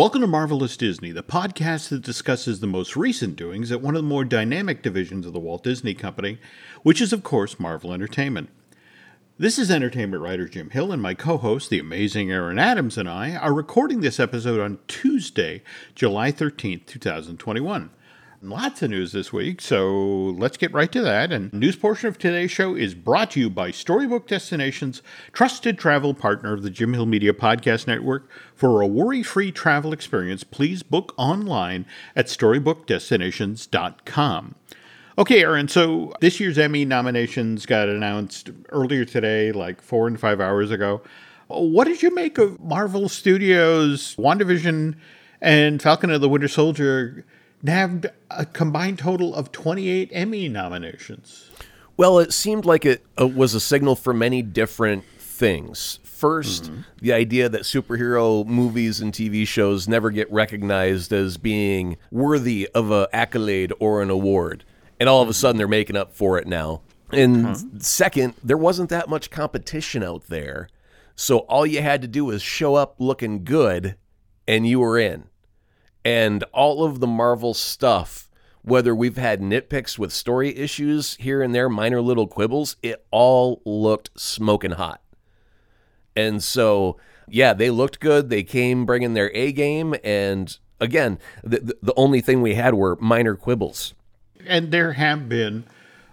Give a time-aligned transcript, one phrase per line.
[0.00, 4.02] Welcome to Marvelous Disney, the podcast that discusses the most recent doings at one of
[4.02, 6.38] the more dynamic divisions of the Walt Disney Company,
[6.82, 8.48] which is, of course, Marvel Entertainment.
[9.38, 13.10] This is entertainment writer Jim Hill, and my co host, the amazing Aaron Adams, and
[13.10, 15.62] I are recording this episode on Tuesday,
[15.94, 17.90] July 13th, 2021.
[18.42, 21.30] Lots of news this week, so let's get right to that.
[21.30, 25.02] And news portion of today's show is brought to you by Storybook Destinations,
[25.34, 28.30] trusted travel partner of the Jim Hill Media Podcast Network.
[28.54, 31.84] For a worry-free travel experience, please book online
[32.16, 34.54] at storybookdestinations.com.
[35.18, 40.40] Okay, Aaron, so this year's Emmy nominations got announced earlier today, like four and five
[40.40, 41.02] hours ago.
[41.48, 44.94] What did you make of Marvel Studios' WandaVision
[45.42, 47.26] and Falcon of the Winter Soldier
[47.62, 51.50] nabbed a combined total of 28 Emmy nominations.
[51.96, 55.98] Well, it seemed like it uh, was a signal for many different things.
[56.04, 56.80] 1st mm-hmm.
[57.00, 62.90] the idea that superhero movies and TV shows never get recognized as being worthy of
[62.90, 64.64] an accolade or an award.
[64.98, 66.82] And all of a sudden they're making up for it now.
[67.10, 67.78] And mm-hmm.
[67.78, 70.68] second, there wasn't that much competition out there.
[71.16, 73.96] So all you had to do was show up looking good
[74.46, 75.29] and you were in
[76.04, 78.28] and all of the Marvel stuff,
[78.62, 83.62] whether we've had nitpicks with story issues here and there, minor little quibbles, it all
[83.64, 85.00] looked smoking hot.
[86.16, 86.96] And so,
[87.28, 88.30] yeah, they looked good.
[88.30, 89.94] They came bringing their A game.
[90.02, 93.94] And again, the, the only thing we had were minor quibbles.
[94.46, 95.64] And there have been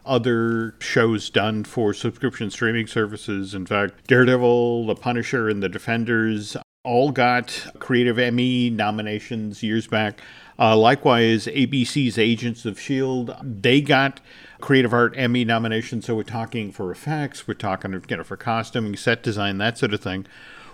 [0.05, 3.53] other shows done for subscription streaming services.
[3.53, 6.55] In fact, Daredevil, The Punisher, and The Defenders
[6.87, 10.21] all got Creative Emmy nominations years back.
[10.57, 14.21] Uh, likewise, ABC's Agents of S.H.I.E.L.D., they got
[14.61, 16.05] Creative Art Emmy nominations.
[16.05, 19.93] So we're talking for effects, we're talking you know, for costuming, set design, that sort
[19.93, 20.25] of thing.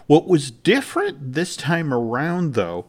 [0.06, 2.86] What was different this time around, though,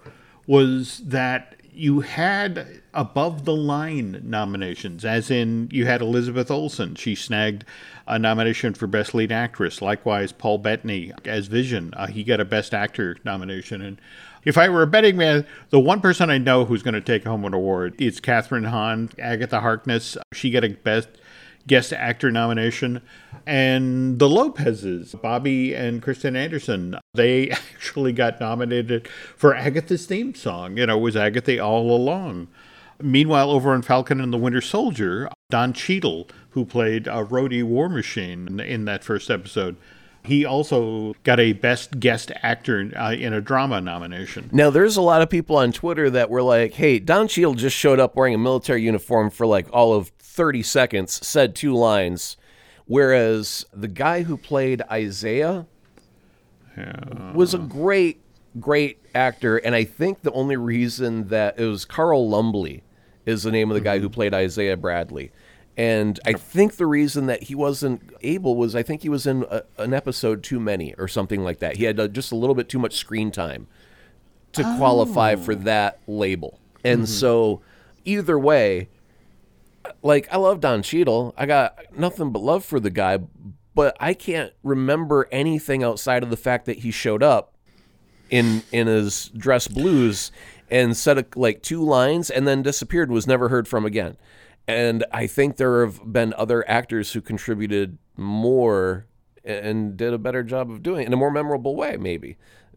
[0.46, 6.94] was that you had above the line nominations, as in you had Elizabeth Olsen.
[6.94, 7.64] She snagged
[8.06, 9.80] a nomination for Best Lead Actress.
[9.80, 11.92] Likewise, Paul Bettany as Vision.
[11.96, 13.80] Uh, he got a Best Actor nomination.
[13.80, 14.00] And
[14.44, 17.24] if I were a betting man, the one person I know who's going to take
[17.24, 20.16] home an award is Kathryn Hahn, Agatha Harkness.
[20.32, 21.08] She got a Best
[21.66, 23.00] Guest Actor nomination.
[23.46, 30.76] And the Lopez's, Bobby and Kristen Anderson, they actually got nominated for Agatha's theme song.
[30.76, 32.48] You know, it was Agatha all along.
[33.04, 37.90] Meanwhile, over on Falcon and the Winter Soldier, Don Cheadle, who played a Rhodey War
[37.90, 39.76] Machine in, in that first episode,
[40.24, 44.48] he also got a Best Guest Actor uh, in a Drama nomination.
[44.52, 47.76] Now, there's a lot of people on Twitter that were like, hey, Don Cheadle just
[47.76, 52.38] showed up wearing a military uniform for like all of 30 seconds, said two lines,
[52.86, 55.66] whereas the guy who played Isaiah
[56.74, 57.32] yeah.
[57.34, 58.22] was a great,
[58.58, 59.58] great actor.
[59.58, 62.82] And I think the only reason that it was Carl Lumbly
[63.26, 64.04] is the name of the guy mm-hmm.
[64.04, 65.32] who played Isaiah Bradley.
[65.76, 69.44] And I think the reason that he wasn't able was I think he was in
[69.50, 71.76] a, an episode too many or something like that.
[71.76, 73.66] He had uh, just a little bit too much screen time
[74.52, 74.76] to oh.
[74.78, 76.60] qualify for that label.
[76.84, 77.06] And mm-hmm.
[77.06, 77.60] so
[78.04, 78.88] either way,
[80.02, 81.34] like I love Don Cheadle.
[81.36, 83.18] I got nothing but love for the guy,
[83.74, 87.54] but I can't remember anything outside of the fact that he showed up
[88.30, 90.32] in in his dress blues
[90.74, 94.16] and said a, like two lines and then disappeared was never heard from again
[94.66, 99.06] and I think there have been other actors who contributed more
[99.44, 102.36] and did a better job of doing it in a more memorable way, maybe.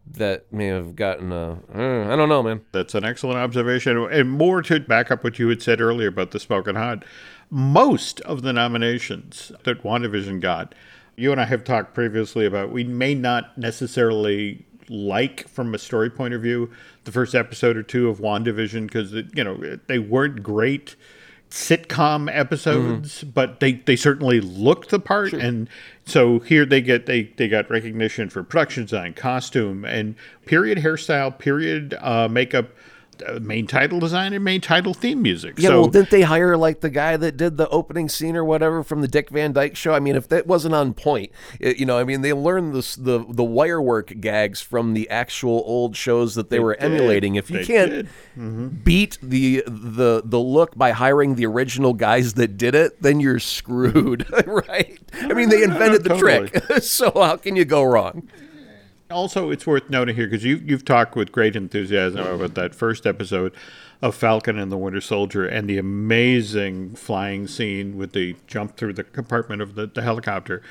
[0.10, 1.60] That may have gotten a.
[1.74, 2.62] Uh, I don't know, man.
[2.72, 3.98] That's an excellent observation.
[4.10, 7.04] And more to back up what you had said earlier about the Smoking Hot.
[7.50, 10.74] Most of the nominations that WandaVision got,
[11.18, 16.10] you and I have talked previously about, we may not necessarily like from a story
[16.10, 16.72] point of view
[17.08, 20.96] the first episode or two of WandaVision because, you know, they weren't great
[21.50, 23.30] sitcom episodes, mm-hmm.
[23.30, 25.30] but they, they certainly looked the part.
[25.30, 25.40] Sure.
[25.40, 25.70] And
[26.06, 30.16] so here they get they, they got recognition for production design, costume, and
[30.46, 32.70] period hairstyle, period uh, makeup
[33.42, 35.56] main title design and main title theme music.
[35.58, 38.44] Yeah, so, well, didn't they hire like the guy that did the opening scene or
[38.44, 39.94] whatever from the Dick Van Dyke show?
[39.94, 42.96] I mean, if that wasn't on point, it, you know, I mean, they learned this,
[42.96, 46.84] the the wire work gags from the actual old shows that they, they were did.
[46.84, 47.36] emulating.
[47.36, 48.68] If you they can't mm-hmm.
[48.68, 53.40] beat the the the look by hiring the original guys that did it, then you're
[53.40, 55.00] screwed, right?
[55.14, 56.50] I mean, they invented the totally.
[56.50, 58.30] trick, so how can you go wrong?
[59.10, 63.06] Also, it's worth noting here because you you've talked with great enthusiasm about that first
[63.08, 63.54] episode
[64.02, 68.94] of Falcon and the Winter Soldier and the amazing flying scene with the jump through
[68.94, 70.62] the compartment of the, the helicopter,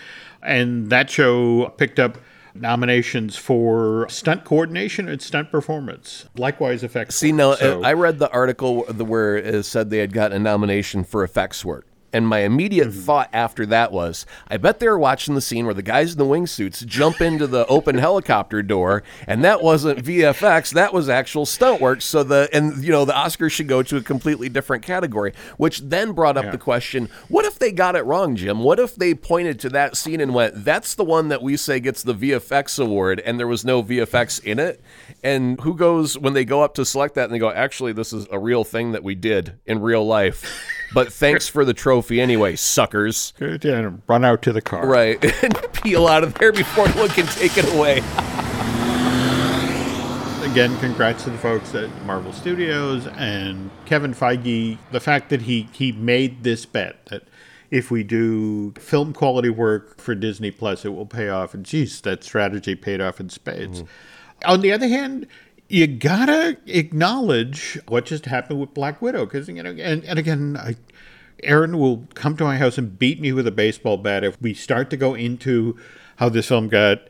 [0.42, 2.18] and that show picked up
[2.54, 6.26] nominations for stunt coordination and stunt performance.
[6.36, 7.16] Likewise, effects.
[7.16, 7.36] See, work.
[7.38, 11.24] now So- I read the article where it said they had gotten a nomination for
[11.24, 11.86] effects work.
[12.16, 13.00] And my immediate Mm-hmm.
[13.00, 16.18] thought after that was, I bet they were watching the scene where the guys in
[16.18, 21.44] the wingsuits jump into the open helicopter door, and that wasn't VFX, that was actual
[21.44, 22.00] stunt work.
[22.00, 25.80] So the and you know the Oscars should go to a completely different category, which
[25.80, 28.60] then brought up the question: What if they got it wrong, Jim?
[28.62, 31.80] What if they pointed to that scene and went, "That's the one that we say
[31.80, 34.80] gets the VFX award," and there was no VFX in it?
[35.22, 38.12] And who goes when they go up to select that and they go, "Actually, this
[38.12, 40.44] is a real thing that we did in real life."
[40.92, 43.32] But thanks for the trophy anyway, suckers.
[43.38, 44.86] Good, yeah, run out to the car.
[44.86, 45.22] Right.
[45.42, 47.98] and peel out of there before anyone can take it away.
[50.50, 54.78] Again, congrats to the folks at Marvel Studios and Kevin Feige.
[54.90, 57.24] The fact that he he made this bet that
[57.70, 61.52] if we do film quality work for Disney Plus, it will pay off.
[61.52, 63.82] And geez, that strategy paid off in spades.
[63.82, 63.88] Mm.
[64.44, 65.26] On the other hand,
[65.68, 70.56] you gotta acknowledge what just happened with Black Widow, because you know, and, and again,
[70.58, 70.76] I,
[71.42, 74.54] Aaron will come to my house and beat me with a baseball bat if we
[74.54, 75.76] start to go into
[76.16, 77.02] how this film got,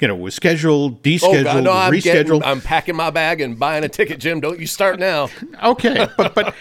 [0.00, 1.72] you know, was scheduled, Oh descheduled, God, no!
[1.72, 2.02] I'm rescheduled.
[2.02, 4.40] getting, I'm packing my bag and buying a ticket, Jim.
[4.40, 5.28] Don't you start now?
[5.62, 6.54] okay, but but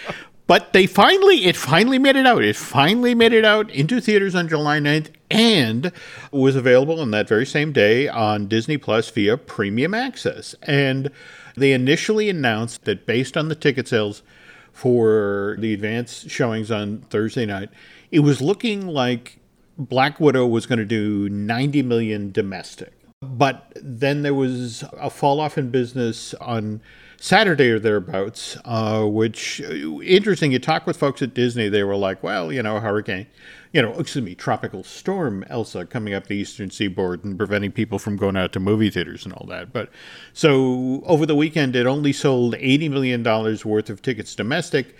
[0.47, 2.43] but they finally it finally made it out.
[2.43, 5.91] It finally made it out into theaters on July 9th and
[6.31, 10.53] was available on that very same day on Disney Plus via premium access.
[10.63, 11.09] And
[11.55, 14.23] they initially announced that based on the ticket sales
[14.71, 17.69] for the advance showings on Thursday night,
[18.11, 19.39] it was looking like
[19.77, 22.93] Black Widow was going to do 90 million domestic.
[23.21, 26.81] But then there was a fall off in business on
[27.17, 30.51] Saturday or thereabouts, uh, which interesting.
[30.51, 33.27] You talk with folks at Disney, they were like, well, you know, hurricane,
[33.73, 37.97] you know, excuse me, tropical storm Elsa coming up the eastern seaboard and preventing people
[37.97, 39.73] from going out to movie theaters and all that.
[39.73, 39.89] But
[40.31, 44.95] so over the weekend, it only sold $80 million worth of tickets domestic.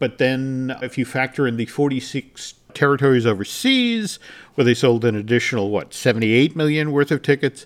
[0.00, 4.18] But then if you factor in the 46 territories overseas,
[4.56, 7.64] where they sold an additional, what, 78 million worth of tickets,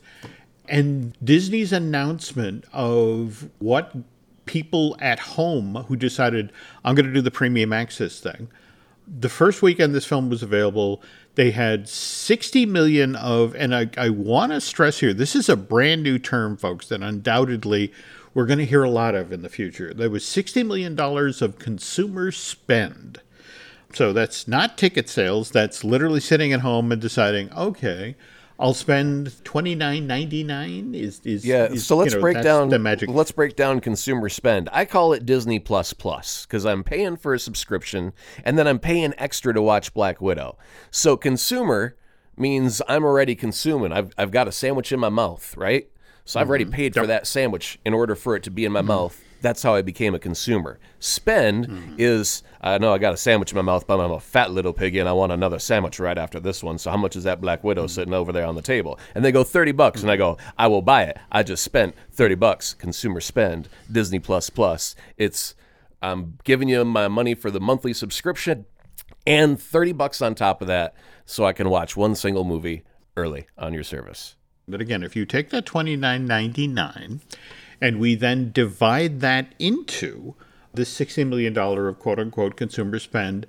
[0.69, 3.97] and Disney's announcement of what
[4.45, 6.53] people at home who decided,
[6.85, 8.49] I'm going to do the premium access thing.
[9.19, 11.03] The first weekend this film was available,
[11.35, 15.57] they had 60 million of, and I, I want to stress here, this is a
[15.57, 17.93] brand new term, folks, that undoubtedly
[18.35, 19.93] we're going to hear a lot of in the future.
[19.93, 23.21] There was $60 million of consumer spend.
[23.93, 25.51] So that's not ticket sales.
[25.51, 28.15] That's literally sitting at home and deciding, okay,
[28.61, 30.95] I'll spend twenty nine ninety nine.
[30.95, 33.09] Is is Yeah, is, so let's you know, break down the magic.
[33.09, 34.69] Let's break down consumer spend.
[34.71, 38.13] I call it Disney Plus Plus because I'm paying for a subscription
[38.45, 40.59] and then I'm paying extra to watch Black Widow.
[40.91, 41.97] So consumer
[42.37, 43.93] means I'm already consuming.
[43.93, 45.89] I've I've got a sandwich in my mouth, right?
[46.27, 46.75] So I've already mm-hmm.
[46.75, 48.89] paid for that sandwich in order for it to be in my mm-hmm.
[48.89, 49.25] mouth.
[49.41, 50.79] That's how I became a consumer.
[50.99, 51.95] Spend hmm.
[51.99, 54.73] is I know I got a sandwich in my mouth, but I'm a fat little
[54.73, 56.79] piggy and I want another sandwich right after this one.
[56.79, 57.89] So how much is that Black Widow hmm.
[57.89, 58.99] sitting over there on the table?
[59.15, 60.21] And they go 30 bucks and I hmm.
[60.21, 61.19] go, I will buy it.
[61.33, 62.75] I just spent 30 bucks.
[62.75, 63.69] Consumer spend.
[63.91, 64.95] Disney Plus Plus.
[65.17, 65.55] It's
[66.03, 68.67] I'm giving you my money for the monthly subscription
[69.27, 70.95] and 30 bucks on top of that
[71.27, 72.85] so I can watch one single movie
[73.17, 74.37] early on your service.
[74.67, 77.21] But again, if you take that twenty nine ninety nine,
[77.81, 80.35] and we then divide that into
[80.73, 83.47] the sixty million dollar of quote unquote consumer spend,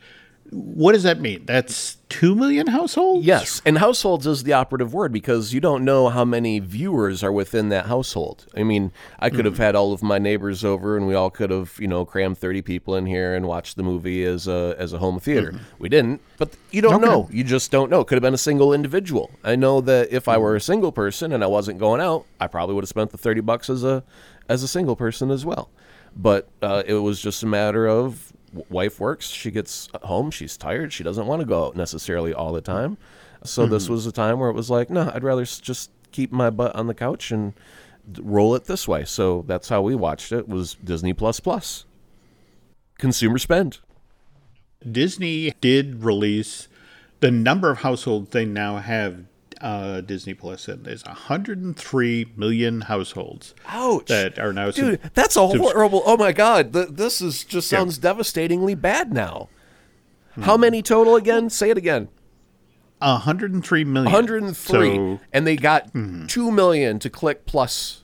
[0.51, 1.45] what does that mean?
[1.45, 3.25] That's two million households.
[3.25, 7.31] Yes, and households is the operative word because you don't know how many viewers are
[7.31, 8.45] within that household.
[8.55, 9.61] I mean, I could have hmm.
[9.61, 12.61] had all of my neighbors over, and we all could have, you know, crammed thirty
[12.61, 15.51] people in here and watched the movie as a as a home theater.
[15.51, 15.63] Hmm.
[15.79, 17.29] We didn't, but you don't know.
[17.31, 18.03] You just don't know.
[18.03, 19.31] Could have been a single individual.
[19.45, 20.41] I know that if I hmm.
[20.41, 23.17] were a single person and I wasn't going out, I probably would have spent the
[23.17, 24.03] thirty bucks as a
[24.49, 25.69] as a single person as well.
[26.13, 28.30] But uh, it was just a matter of
[28.69, 32.51] wife works, she gets home, she's tired, she doesn't want to go out necessarily all
[32.51, 32.97] the time.
[33.43, 33.93] So this mm-hmm.
[33.93, 36.87] was a time where it was like, no, I'd rather just keep my butt on
[36.87, 37.53] the couch and
[38.19, 39.05] roll it this way.
[39.05, 40.47] So that's how we watched it.
[40.47, 41.85] Was Disney Plus Plus.
[42.97, 43.79] Consumer spend.
[44.89, 46.67] Disney did release
[47.19, 49.25] the number of households they now have
[49.61, 50.83] uh, Disney Plus in.
[50.83, 54.07] There's 103 million households Ouch.
[54.07, 56.03] that are now Dude, sub- that's a horrible.
[56.05, 59.49] Oh my God, th- this is just sounds devastatingly bad now.
[60.41, 61.49] How many total again?
[61.49, 62.09] Say it again.
[62.99, 64.05] 103 million.
[64.11, 68.03] 103 So, and they got 2 million to click plus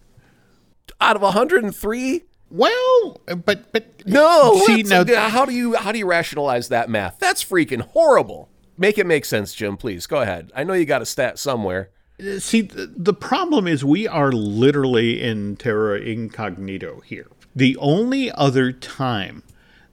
[1.00, 6.06] out of 103 well, but but no See now, how do you how do you
[6.08, 10.08] rationalize that math that's freaking horrible make it make sense jim please.
[10.08, 10.52] Go ahead.
[10.56, 11.90] I know you got a stat somewhere.
[12.20, 17.28] Uh, see, the problem is we are literally in terra incognito here.
[17.56, 19.44] The only other time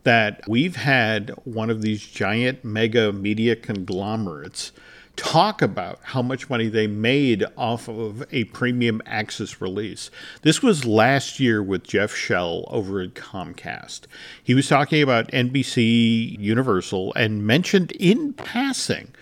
[0.05, 4.73] that we've had one of these giant mega media conglomerates
[5.17, 10.11] talk about how much money they made off of a premium access release.
[10.43, 14.03] This was last year with Jeff Shell over at Comcast.
[14.43, 19.15] He was talking about NBC Universal and mentioned in passing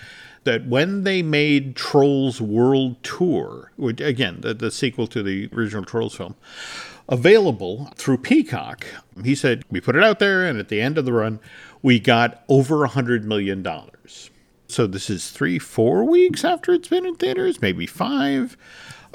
[0.44, 5.84] that when they made Trolls World Tour, which again, the, the sequel to the original
[5.84, 6.34] Trolls film,
[7.08, 8.86] available through Peacock,
[9.22, 11.38] he said, we put it out there, and at the end of the run,
[11.82, 13.66] we got over a $100 million.
[14.72, 18.56] So this is three, four weeks after it's been in theaters, maybe five.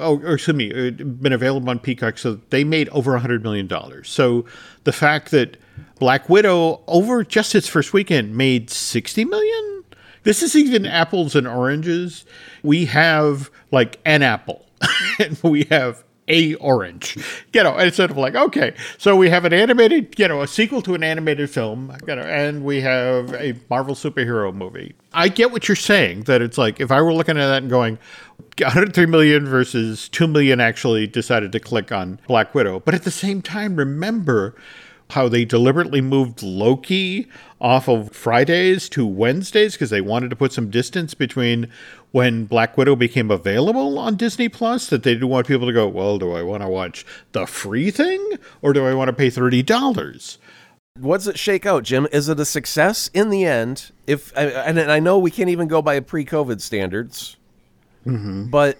[0.00, 2.18] Oh, or excuse me, it been available on Peacock.
[2.18, 4.08] So they made over a hundred million dollars.
[4.08, 4.44] So
[4.84, 5.56] the fact that
[5.98, 9.84] Black Widow over just its first weekend made sixty million.
[10.22, 12.24] This is even apples and oranges.
[12.62, 14.66] We have like an apple,
[15.18, 17.16] and we have a orange.
[17.52, 20.82] You know, instead of like, okay, so we have an animated, you know, a sequel
[20.82, 24.94] to an animated film, you know, and we have a Marvel superhero movie.
[25.12, 27.70] I get what you're saying, that it's like if I were looking at that and
[27.70, 27.98] going,
[28.58, 32.80] 103 million versus 2 million actually decided to click on Black Widow.
[32.80, 34.54] But at the same time, remember
[35.10, 37.28] how they deliberately moved Loki
[37.60, 41.68] off of Fridays to Wednesdays because they wanted to put some distance between
[42.10, 45.88] when Black Widow became available on Disney Plus that they didn't want people to go,
[45.88, 49.28] well, do I want to watch the free thing or do I want to pay
[49.28, 50.38] $30?
[50.98, 52.08] What does it shake out, Jim?
[52.12, 53.92] Is it a success in the end?
[54.06, 57.36] If and I know we can't even go by pre-COVID standards,
[58.04, 58.50] mm-hmm.
[58.50, 58.78] but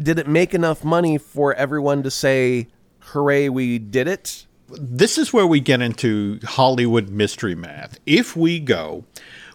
[0.00, 2.68] did it make enough money for everyone to say,
[3.00, 4.46] "Hooray, we did it"?
[4.78, 7.98] This is where we get into Hollywood mystery math.
[8.06, 9.04] If we go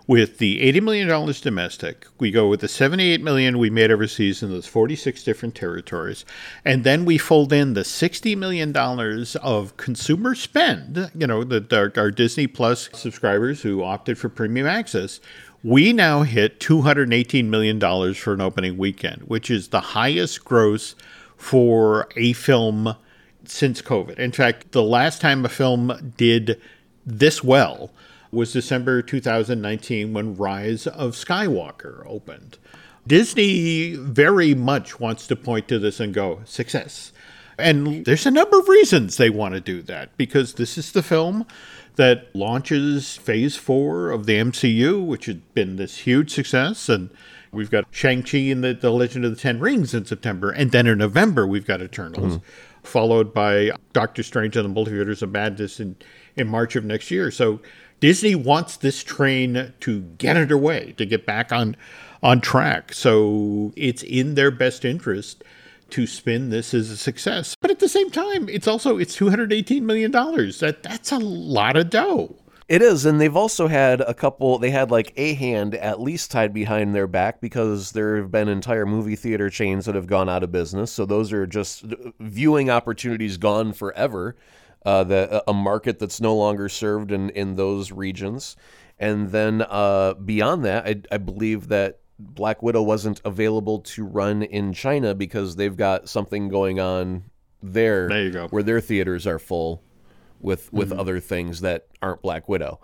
[0.07, 4.51] with the $80 million domestic, we go with the 78 million we made overseas in
[4.51, 6.25] those 46 different territories,
[6.63, 8.75] and then we fold in the $60 million
[9.41, 14.67] of consumer spend, you know, the, our, our Disney Plus subscribers who opted for premium
[14.67, 15.19] access,
[15.63, 20.95] we now hit $218 million for an opening weekend, which is the highest gross
[21.38, 22.95] for a film
[23.48, 24.20] since COVID.
[24.20, 26.60] In fact, the last time a film did
[27.06, 27.92] this well
[28.32, 32.58] was December 2019 when Rise of Skywalker opened.
[33.08, 37.12] Disney very much wants to point to this and go, success.
[37.58, 41.04] And there's a number of reasons they want to do that because this is the
[41.04, 41.46] film
[41.96, 46.90] that launches phase four of the MCU, which has been this huge success.
[46.90, 47.10] And
[47.52, 50.52] we've got Shang-Chi and the, the Legend of the Ten Rings in September.
[50.52, 52.38] And then in November, we've got Eternals.
[52.38, 52.46] Mm-hmm
[52.88, 55.96] followed by Doctor Strange and the Multiverse of Madness in,
[56.36, 57.32] in March of next year.
[57.32, 57.60] So
[58.00, 61.75] Disney wants this train to get underway, to get back on
[62.24, 62.94] on track.
[62.94, 65.44] So it's in their best interest
[65.92, 67.56] to spin this as a success.
[67.62, 70.60] But at the same time, it's also it's 218 million dollars.
[70.60, 72.36] That that's a lot of dough.
[72.67, 74.57] It is, and they've also had a couple.
[74.57, 78.48] They had like a hand at least tied behind their back because there have been
[78.50, 80.91] entire movie theater chains that have gone out of business.
[80.91, 81.86] So those are just
[82.19, 84.36] viewing opportunities gone forever.
[84.84, 88.55] Uh, the a market that's no longer served in in those regions,
[88.98, 94.41] and then uh, beyond that, I, I believe that Black Widow wasn't available to run
[94.41, 97.25] in China because they've got something going on
[97.62, 98.07] there.
[98.10, 98.48] There you go.
[98.48, 99.84] Where their theaters are full
[100.39, 101.00] with with mm-hmm.
[101.00, 102.80] other things that aren't Black Widow.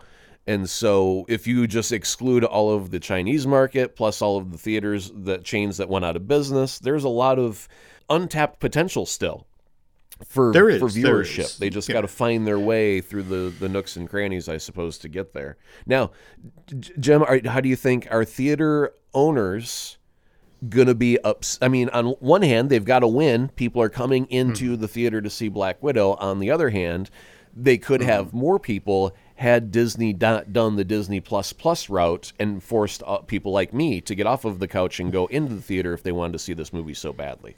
[0.47, 4.57] And so if you just exclude all of the Chinese market plus all of the
[4.57, 7.67] theaters the chains that went out of business, there's a lot of
[8.09, 9.47] untapped potential still
[10.25, 11.57] for there is, for viewership.
[11.57, 11.93] They just yeah.
[11.93, 15.33] got to find their way through the the nooks and crannies, I suppose, to get
[15.33, 15.57] there.
[15.85, 16.11] Now,
[16.99, 19.97] Jim, are, how do you think our theater owners
[20.69, 21.43] gonna be up?
[21.61, 23.49] I mean, on one hand, they've got to win.
[23.49, 26.13] People are coming into hmm the theater to see Black Widow.
[26.13, 27.09] On the other hand,
[27.55, 28.37] they could have mm-hmm.
[28.37, 33.73] more people had Disney done the Disney Plus Plus route and forced uh, people like
[33.73, 36.33] me to get off of the couch and go into the theater if they wanted
[36.33, 37.55] to see this movie so badly.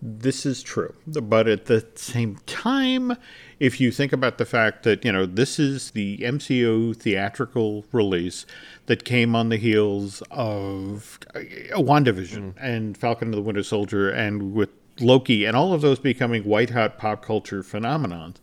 [0.00, 0.94] This is true.
[1.08, 3.16] But at the same time,
[3.58, 8.46] if you think about the fact that, you know, this is the MCU theatrical release
[8.86, 11.40] that came on the heels of uh,
[11.72, 12.54] WandaVision mm.
[12.60, 14.70] and Falcon and the Winter Soldier and with
[15.00, 18.36] Loki and all of those becoming white hot pop culture phenomenons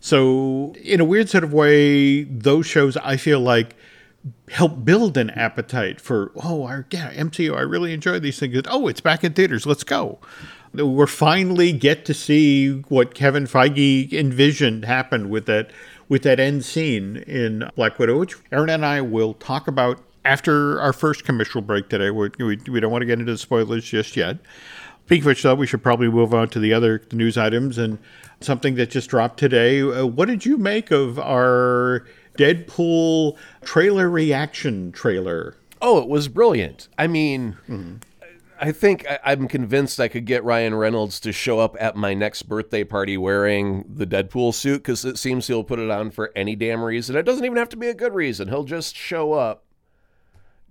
[0.00, 3.76] so, in a weird sort of way, those shows I feel like
[4.50, 8.60] help build an appetite for, oh, our, yeah, MCU, I really enjoy these things.
[8.68, 10.18] Oh, it's back in theaters, let's go.
[10.72, 15.70] We're finally get to see what Kevin Feige envisioned happened with that
[16.08, 20.80] with that end scene in Black Widow, which Aaron and I will talk about after
[20.80, 23.84] our first commercial break today, we, we, we don't want to get into the spoilers
[23.84, 24.38] just yet.
[25.10, 27.98] Speaking of which, though, we should probably move on to the other news items and
[28.40, 29.82] something that just dropped today.
[29.82, 32.06] Uh, what did you make of our
[32.38, 35.56] Deadpool trailer reaction trailer?
[35.82, 36.86] Oh, it was brilliant.
[36.96, 37.56] I mean,
[38.60, 42.14] I think I, I'm convinced I could get Ryan Reynolds to show up at my
[42.14, 46.30] next birthday party wearing the Deadpool suit because it seems he'll put it on for
[46.36, 47.16] any damn reason.
[47.16, 48.46] It doesn't even have to be a good reason.
[48.46, 49.64] He'll just show up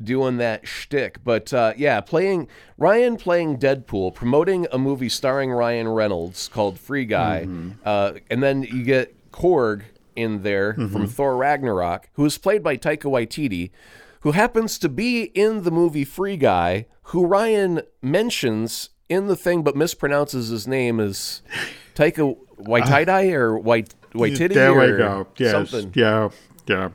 [0.01, 1.23] doing that shtick.
[1.23, 7.05] But uh, yeah, playing Ryan playing Deadpool, promoting a movie starring Ryan Reynolds called Free
[7.05, 7.47] Guy,
[7.85, 9.83] uh, and then you get Korg
[10.15, 13.71] in there from Thor Ragnarok, who is played by Taika Waititi,
[14.21, 19.63] who happens to be in the movie Free Guy, who Ryan mentions in the thing
[19.63, 21.41] but mispronounces his name as
[21.95, 25.27] Taika Waititi or White Waititi There we go.
[25.37, 25.51] Yes.
[25.51, 25.91] something.
[25.95, 26.29] Yeah.
[26.67, 26.89] Yeah.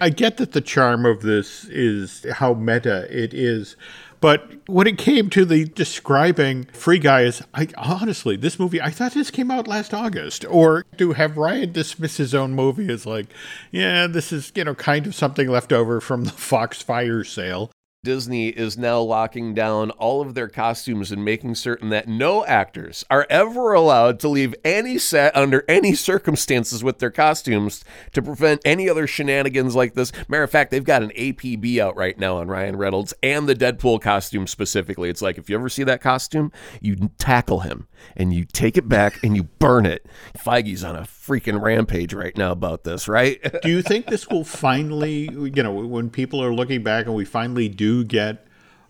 [0.00, 3.76] I get that the charm of this is how meta it is.
[4.20, 8.90] But when it came to the describing Free Guy as, I honestly, this movie, I
[8.90, 10.44] thought this came out last August.
[10.48, 13.26] Or to have Ryan dismiss his own movie as like,
[13.70, 17.70] yeah, this is, you know, kind of something left over from the Fox fire sale.
[18.06, 23.04] Disney is now locking down all of their costumes and making certain that no actors
[23.10, 27.82] are ever allowed to leave any set under any circumstances with their costumes
[28.12, 30.12] to prevent any other shenanigans like this.
[30.28, 33.56] Matter of fact, they've got an APB out right now on Ryan Reynolds and the
[33.56, 35.10] Deadpool costume specifically.
[35.10, 38.88] It's like if you ever see that costume, you tackle him and you take it
[38.88, 40.06] back and you burn it.
[40.38, 43.40] Feige's on a freaking rampage right now about this, right?
[43.62, 47.24] Do you think this will finally, you know, when people are looking back and we
[47.24, 48.45] finally do get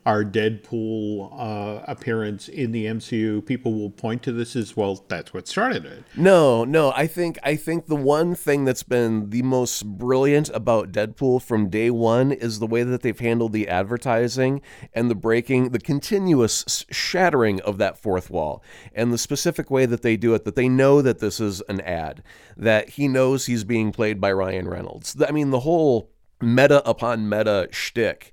[0.06, 5.04] our Deadpool uh, appearance in the MCU, people will point to this as well.
[5.08, 6.04] That's what started it.
[6.16, 6.92] No, no.
[6.94, 11.68] I think I think the one thing that's been the most brilliant about Deadpool from
[11.68, 14.62] day one is the way that they've handled the advertising
[14.94, 18.62] and the breaking, the continuous shattering of that fourth wall,
[18.94, 20.44] and the specific way that they do it.
[20.44, 22.22] That they know that this is an ad,
[22.56, 25.20] that he knows he's being played by Ryan Reynolds.
[25.20, 28.32] I mean, the whole meta upon meta shtick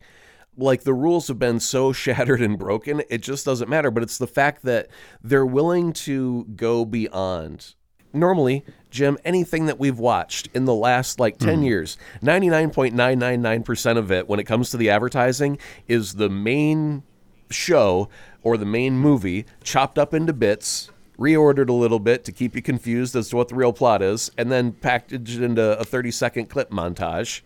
[0.57, 3.91] like the rules have been so shattered and broken, it just doesn't matter.
[3.91, 4.87] But it's the fact that
[5.23, 7.75] they're willing to go beyond.
[8.15, 11.63] Normally, Jim, anything that we've watched in the last like 10 hmm.
[11.63, 17.01] years, 99.999% of it, when it comes to the advertising, is the main
[17.49, 18.09] show
[18.43, 22.61] or the main movie chopped up into bits, reordered a little bit to keep you
[22.61, 26.49] confused as to what the real plot is, and then packaged into a 30 second
[26.49, 27.41] clip montage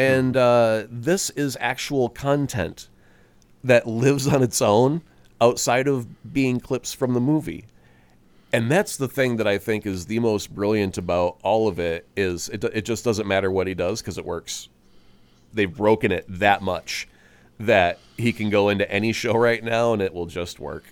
[0.00, 2.88] and uh, this is actual content
[3.62, 5.02] that lives on its own
[5.40, 7.66] outside of being clips from the movie.
[8.52, 12.08] And that's the thing that i think is the most brilliant about all of it
[12.16, 14.68] is it, it just doesn't matter what he does because it works.
[15.52, 17.06] They've broken it that much
[17.58, 20.84] that he can go into any show right now and it will just work.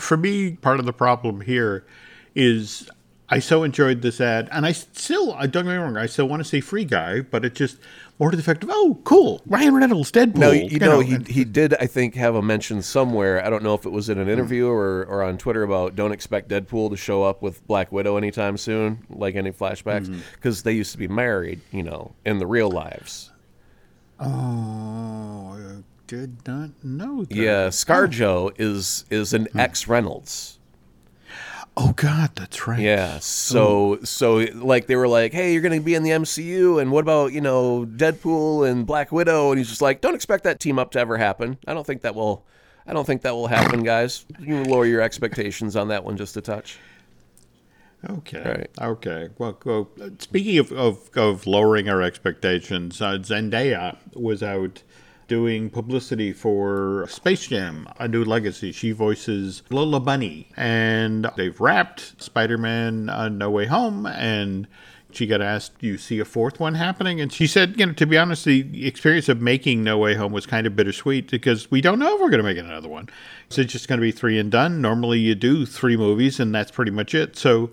[0.00, 1.84] For me, part of the problem here
[2.34, 2.88] is
[3.30, 6.28] I so enjoyed this ad, and I still, I don't get me wrong, I still
[6.28, 7.76] want to see Free Guy, but it just
[8.18, 10.36] more to the effect of, oh, cool, Ryan Reynolds, Deadpool.
[10.36, 13.44] No, you, know, he, and- he did, I think, have a mention somewhere.
[13.44, 14.32] I don't know if it was in an hmm.
[14.32, 18.16] interview or, or on Twitter about don't expect Deadpool to show up with Black Widow
[18.16, 20.18] anytime soon, like any flashbacks, hmm.
[20.34, 23.30] because they used to be married, you know, in the real lives.
[24.20, 27.34] oh, I did not know that.
[27.34, 29.60] Yeah, ScarJo is is an hmm.
[29.60, 30.57] ex Reynolds.
[31.80, 32.80] Oh, God, that's right.
[32.80, 36.82] Yeah, so so like they were like, "Hey, you're going to be in the MCU,
[36.82, 40.42] and what about you know Deadpool and Black Widow?" And he's just like, "Don't expect
[40.42, 41.56] that team up to ever happen.
[41.68, 42.44] I don't think that will.
[42.84, 44.26] I don't think that will happen, guys.
[44.40, 46.78] You lower your expectations on that one just a touch."
[48.10, 48.42] Okay.
[48.42, 48.70] Right.
[48.80, 49.28] Okay.
[49.38, 49.88] Well, well
[50.18, 54.82] speaking of, of, of lowering our expectations, uh, Zendaya was out
[55.28, 58.72] doing publicity for Space Jam: A New Legacy.
[58.72, 64.66] She voices Lola Bunny, and they've wrapped Spider-Man: uh, No Way Home, and
[65.10, 67.92] she got asked, "Do you see a fourth one happening?" And she said, "You know,
[67.92, 71.70] to be honest, the experience of making No Way Home was kind of bittersweet because
[71.70, 73.08] we don't know if we're going to make another one.
[73.50, 74.80] So it's just going to be three and done.
[74.80, 77.36] Normally, you do three movies, and that's pretty much it.
[77.36, 77.70] So."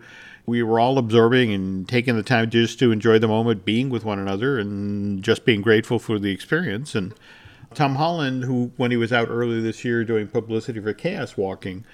[0.47, 4.05] we were all absorbing and taking the time just to enjoy the moment, being with
[4.05, 6.93] one another, and just being grateful for the experience.
[6.93, 7.13] And
[7.75, 11.85] Tom Holland, who, when he was out earlier this year doing publicity for Chaos Walking,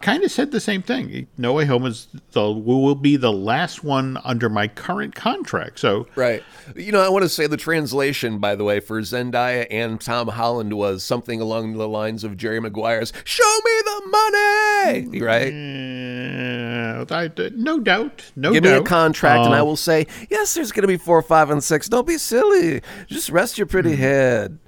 [0.00, 1.26] kind of said the same thing.
[1.36, 5.80] No Way Home is the will be the last one under my current contract.
[5.80, 6.42] So Right.
[6.76, 10.28] You know, I want to say the translation, by the way, for Zendaya and Tom
[10.28, 15.52] Holland was something along the lines of Jerry Maguire's "Show me the money," right?
[15.52, 18.70] eh, know, I, no doubt, no Give doubt.
[18.72, 21.50] me a contract, and I Uh, will say, yes, there's going to be four, five,
[21.50, 21.88] and six.
[21.88, 22.82] Don't be silly.
[23.08, 24.00] Just rest your pretty Hmm.
[24.02, 24.58] head.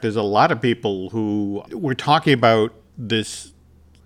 [0.00, 3.52] There's a lot of people who were talking about this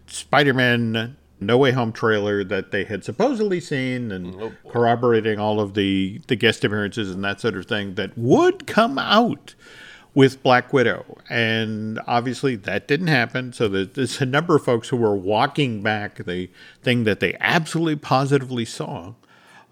[0.07, 5.75] Spider-Man No Way Home trailer that they had supposedly seen and oh, corroborating all of
[5.75, 9.55] the the guest appearances and that sort of thing that would come out
[10.15, 11.19] with Black Widow.
[11.29, 13.53] And obviously that didn't happen.
[13.53, 16.51] So there's a number of folks who were walking back the
[16.83, 19.15] thing that they absolutely positively saw.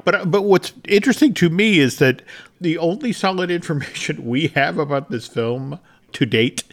[0.04, 2.22] But but what's interesting to me is that
[2.60, 5.80] the only solid information we have about this film
[6.18, 6.64] to date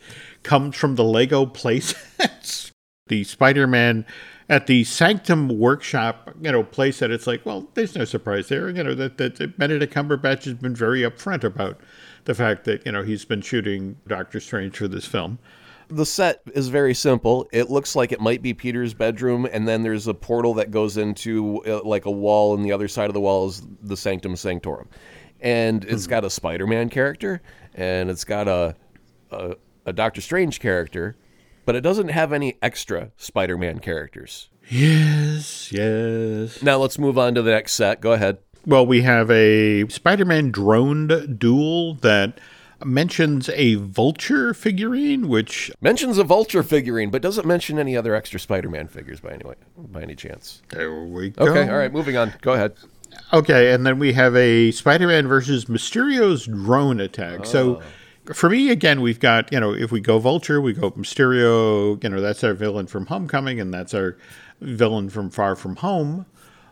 [0.41, 2.71] comes from the Lego playsets.
[3.07, 4.03] the Spider-Man
[4.49, 7.11] at the Sanctum Workshop, you know, playset.
[7.11, 8.69] It's like, well, there's no surprise there.
[8.69, 11.79] You know that that Benedict Cumberbatch has been very upfront about
[12.25, 15.37] the fact that you know he's been shooting Doctor Strange for this film.
[15.89, 17.47] The set is very simple.
[17.51, 20.97] It looks like it might be Peter's bedroom, and then there's a portal that goes
[20.97, 24.35] into uh, like a wall, and the other side of the wall is the Sanctum
[24.35, 24.89] Sanctorum.
[25.41, 27.43] And it's got a Spider Man character,
[27.75, 28.75] and it's got a,
[29.31, 31.15] a, a Doctor Strange character,
[31.65, 34.49] but it doesn't have any extra Spider Man characters.
[34.69, 36.61] Yes, yes.
[36.61, 38.01] Now let's move on to the next set.
[38.01, 38.39] Go ahead.
[38.65, 42.39] Well, we have a Spider Man droned duel that
[42.83, 48.39] mentions a vulture figurine, which Mentions a vulture figurine, but doesn't mention any other extra
[48.39, 50.61] Spider Man figures by any way, by any chance.
[50.69, 51.45] there we go.
[51.45, 52.33] Okay, all right, moving on.
[52.41, 52.73] Go ahead.
[53.31, 57.45] Okay, and then we have a Spider Man versus Mysterio's drone attack.
[57.45, 57.85] So ah.
[58.33, 62.09] For me, again, we've got, you know, if we go Vulture, we go Mysterio, you
[62.09, 64.17] know, that's our villain from Homecoming, and that's our
[64.61, 66.25] villain from Far From Home.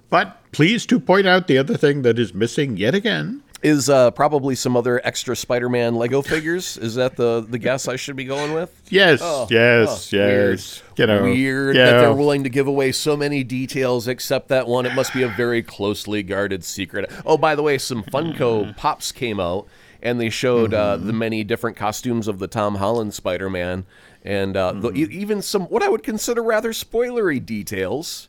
[0.10, 4.12] But pleased to point out the other thing that is missing yet again Is uh,
[4.12, 6.78] probably some other extra Spider Man Lego figures.
[6.78, 8.70] Is that the, the guess I should be going with?
[8.90, 10.60] Yes, yes, oh, weird.
[10.60, 10.84] yes.
[10.98, 11.86] You know, Weird yeah.
[11.86, 14.86] that they're willing to give away so many details, except that one.
[14.86, 17.10] It must be a very closely guarded secret.
[17.26, 19.68] Oh, by the way, some Funko Pops came out,
[20.04, 21.18] and they showed uh, the mm-hmm.
[21.18, 23.86] many different costumes of the Tom Holland Spider Man,
[24.22, 25.12] and uh, the, e- mm-hmm.
[25.14, 28.28] even some what I would consider rather spoilery details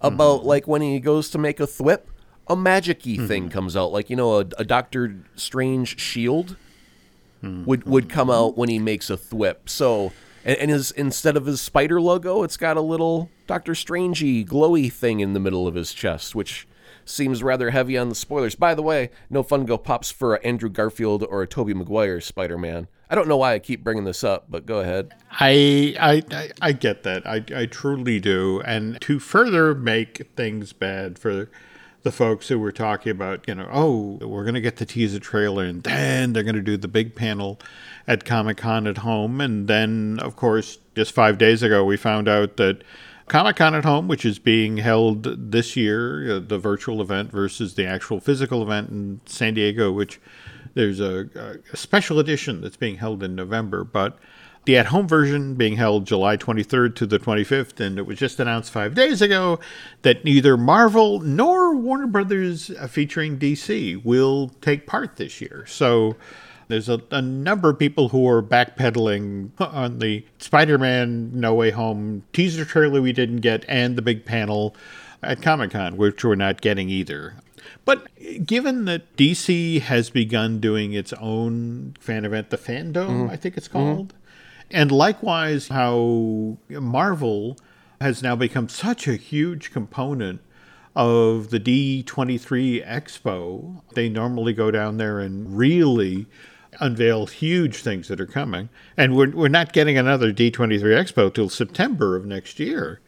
[0.00, 0.48] about mm-hmm.
[0.48, 2.00] like when he goes to make a thwip,
[2.48, 6.56] a magic-y thing comes out, like you know, a, a Doctor Strange shield
[7.64, 9.68] would would come out when he makes a thwip.
[9.68, 10.12] So
[10.44, 14.92] and, and his instead of his spider logo, it's got a little Doctor Strangey glowy
[14.92, 16.66] thing in the middle of his chest, which
[17.04, 18.54] seems rather heavy on the spoilers.
[18.54, 22.88] By the way, no Funko Pops for a Andrew Garfield or a Tobey Maguire Spider-Man.
[23.10, 25.12] I don't know why I keep bringing this up, but go ahead.
[25.30, 27.26] I, I I get that.
[27.26, 28.62] I I truly do.
[28.64, 31.48] And to further make things bad for
[32.02, 35.18] the folks who were talking about, you know, oh, we're going to get the teaser
[35.18, 37.58] trailer and then they're going to do the big panel
[38.06, 39.40] at Comic Con at home.
[39.40, 42.84] And then, of course, just five days ago, we found out that
[43.28, 47.74] Comic Con at home, which is being held this year, uh, the virtual event versus
[47.74, 50.20] the actual physical event in San Diego, which
[50.74, 54.18] there's a, a special edition that's being held in November, but
[54.64, 57.80] the at home version being held July 23rd to the 25th.
[57.80, 59.60] And it was just announced five days ago
[60.02, 65.64] that neither Marvel nor Warner Brothers uh, featuring DC will take part this year.
[65.66, 66.16] So
[66.68, 71.70] there's a, a number of people who are backpedaling on the Spider Man No Way
[71.70, 74.74] Home teaser trailer we didn't get and the big panel
[75.22, 77.34] at Comic Con, which we're not getting either.
[77.84, 78.08] But
[78.46, 83.30] given that DC has begun doing its own fan event, the FanDome, mm-hmm.
[83.30, 84.66] I think it's called, mm-hmm.
[84.70, 87.58] and likewise how Marvel
[88.00, 90.40] has now become such a huge component
[90.96, 93.82] of the D23 Expo.
[93.94, 96.26] They normally go down there and really
[96.80, 98.68] unveil huge things that are coming.
[98.96, 103.00] And we're, we're not getting another D23 Expo till September of next year.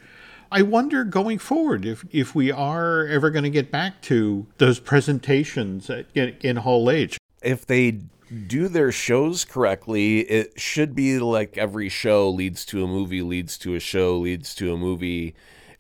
[0.51, 4.79] I wonder going forward if, if we are ever going to get back to those
[4.79, 7.19] presentations at, in, in Hall H.
[7.43, 8.01] If they
[8.47, 13.59] do their shows correctly, it should be like every show leads to a movie, leads
[13.59, 15.35] to a show, leads to a movie,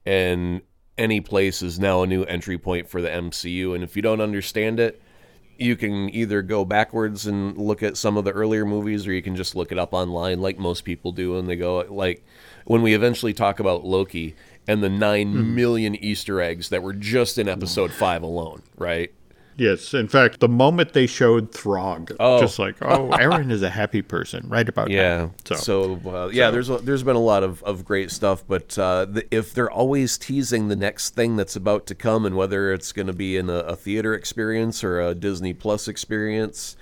[0.04, 0.62] and
[0.98, 3.74] any place is now a new entry point for the MCU.
[3.74, 5.02] And if you don't understand it,
[5.58, 9.22] you can either go backwards and look at some of the earlier movies, or you
[9.22, 11.38] can just look it up online, like most people do.
[11.38, 12.24] And they go like
[12.64, 14.34] when we eventually talk about Loki
[14.68, 15.54] and the nine mm-hmm.
[15.54, 17.94] million Easter eggs that were just in episode mm.
[17.94, 19.12] five alone, right?
[19.58, 22.38] Yes, in fact, the moment they showed Throg, Oh.
[22.40, 25.28] just like, oh, Aaron is a happy person, right about Yeah.
[25.48, 25.56] now.
[25.56, 29.06] So, uh, yeah, there's a, there's been a lot of, of great stuff, but uh,
[29.06, 32.92] the, if they're always teasing the next thing that's about to come, and whether it's
[32.92, 36.76] going to be in a, a theater experience or a Disney Plus experience,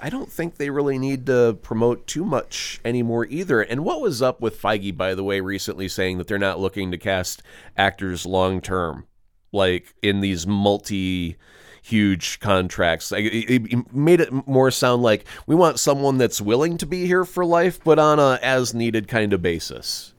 [0.00, 3.62] I don't think they really need to promote too much anymore either.
[3.62, 6.92] And what was up with Feige, by the way, recently saying that they're not looking
[6.92, 7.42] to cast
[7.76, 9.06] actors long term?
[9.54, 11.36] like in these multi
[11.82, 13.12] huge contracts.
[13.14, 17.44] It, made it more sound like we want someone that's willing to be here for
[17.44, 20.14] life, but on a as needed kind of basis.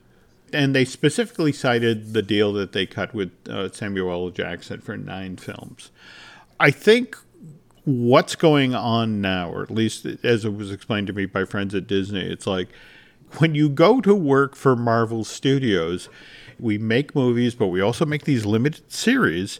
[0.52, 4.30] And they specifically cited the deal that they cut with uh, Samuel L.
[4.30, 5.90] Jackson for nine films.
[6.60, 7.18] I think
[7.86, 11.74] what's going on now, or at least as it was explained to me by friends
[11.74, 12.68] at Disney, it's like
[13.38, 16.08] when you go to work for Marvel Studios,
[16.60, 19.60] we make movies, but we also make these limited series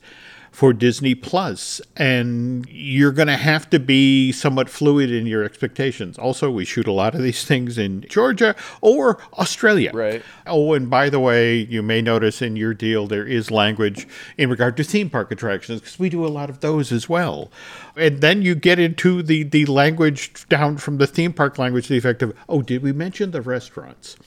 [0.54, 6.16] for Disney Plus, and you're going to have to be somewhat fluid in your expectations.
[6.20, 9.90] Also, we shoot a lot of these things in Georgia or Australia.
[9.92, 10.22] Right.
[10.46, 14.52] Oh, and by the way, you may notice in your deal there is language in
[14.52, 17.52] regard to theme park attractions because we do a lot of those as well.
[17.96, 21.98] And then you get into the the language down from the theme park language, the
[21.98, 24.18] effect of, oh, did we mention the restaurants?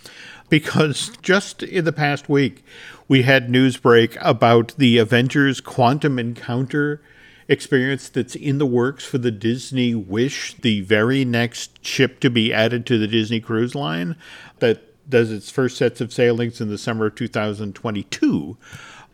[0.49, 2.65] Because just in the past week,
[3.09, 7.01] we had news break about the Avengers Quantum Encounter
[7.49, 12.53] experience that's in the works for the Disney Wish, the very next ship to be
[12.53, 14.17] added to the Disney Cruise Line
[14.59, 18.57] that does its first sets of sailings in the summer of 2022.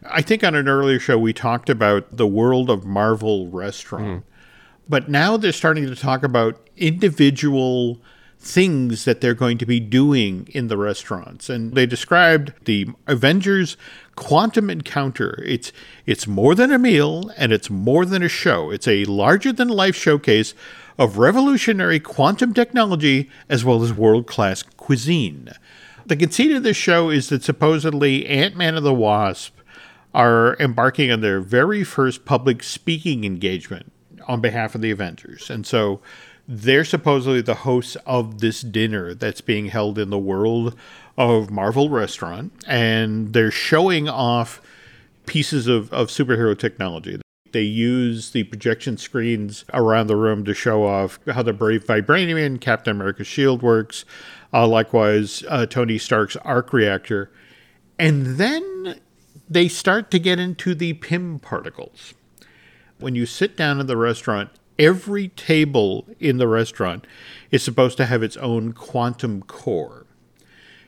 [0.08, 4.04] I think on an earlier show we talked about the World of Marvel restaurant.
[4.04, 4.22] Mm.
[4.88, 8.00] But now they're starting to talk about individual
[8.44, 11.48] things that they're going to be doing in the restaurants.
[11.48, 13.76] And they described the Avengers
[14.16, 15.42] Quantum Encounter.
[15.46, 15.72] It's
[16.06, 18.70] it's more than a meal and it's more than a show.
[18.70, 20.54] It's a larger than life showcase
[20.98, 25.50] of revolutionary quantum technology as well as world-class cuisine.
[26.04, 29.56] The conceit of this show is that supposedly Ant-Man and the Wasp
[30.12, 33.92] are embarking on their very first public speaking engagement
[34.26, 35.48] on behalf of the Avengers.
[35.48, 36.00] And so
[36.48, 40.76] they're supposedly the hosts of this dinner that's being held in the world
[41.16, 44.60] of Marvel Restaurant, and they're showing off
[45.26, 47.20] pieces of, of superhero technology.
[47.52, 52.44] They use the projection screens around the room to show off how the Brave Vibranium
[52.44, 54.04] and Captain America's shield works.
[54.52, 57.30] Uh, likewise, uh, Tony Stark's arc reactor.
[57.98, 59.00] And then
[59.48, 62.14] they start to get into the Pym particles.
[62.98, 67.06] When you sit down in the restaurant, every table in the restaurant
[67.50, 70.06] is supposed to have its own quantum core.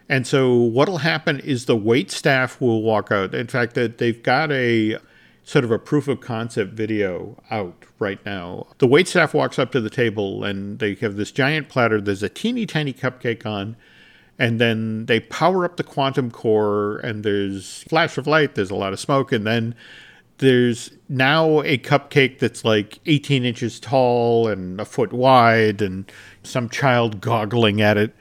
[0.09, 3.35] And so what'll happen is the wait staff will walk out.
[3.35, 4.99] In fact, that they've got a
[5.45, 8.67] sort of a proof of concept video out right now.
[8.79, 12.01] The wait staff walks up to the table and they have this giant platter.
[12.01, 13.77] There's a teeny tiny cupcake on,
[14.39, 18.75] and then they power up the quantum core and there's flash of light, there's a
[18.75, 19.75] lot of smoke, and then
[20.39, 26.11] there's now a cupcake that's like 18 inches tall and a foot wide, and
[26.43, 28.15] some child goggling at it.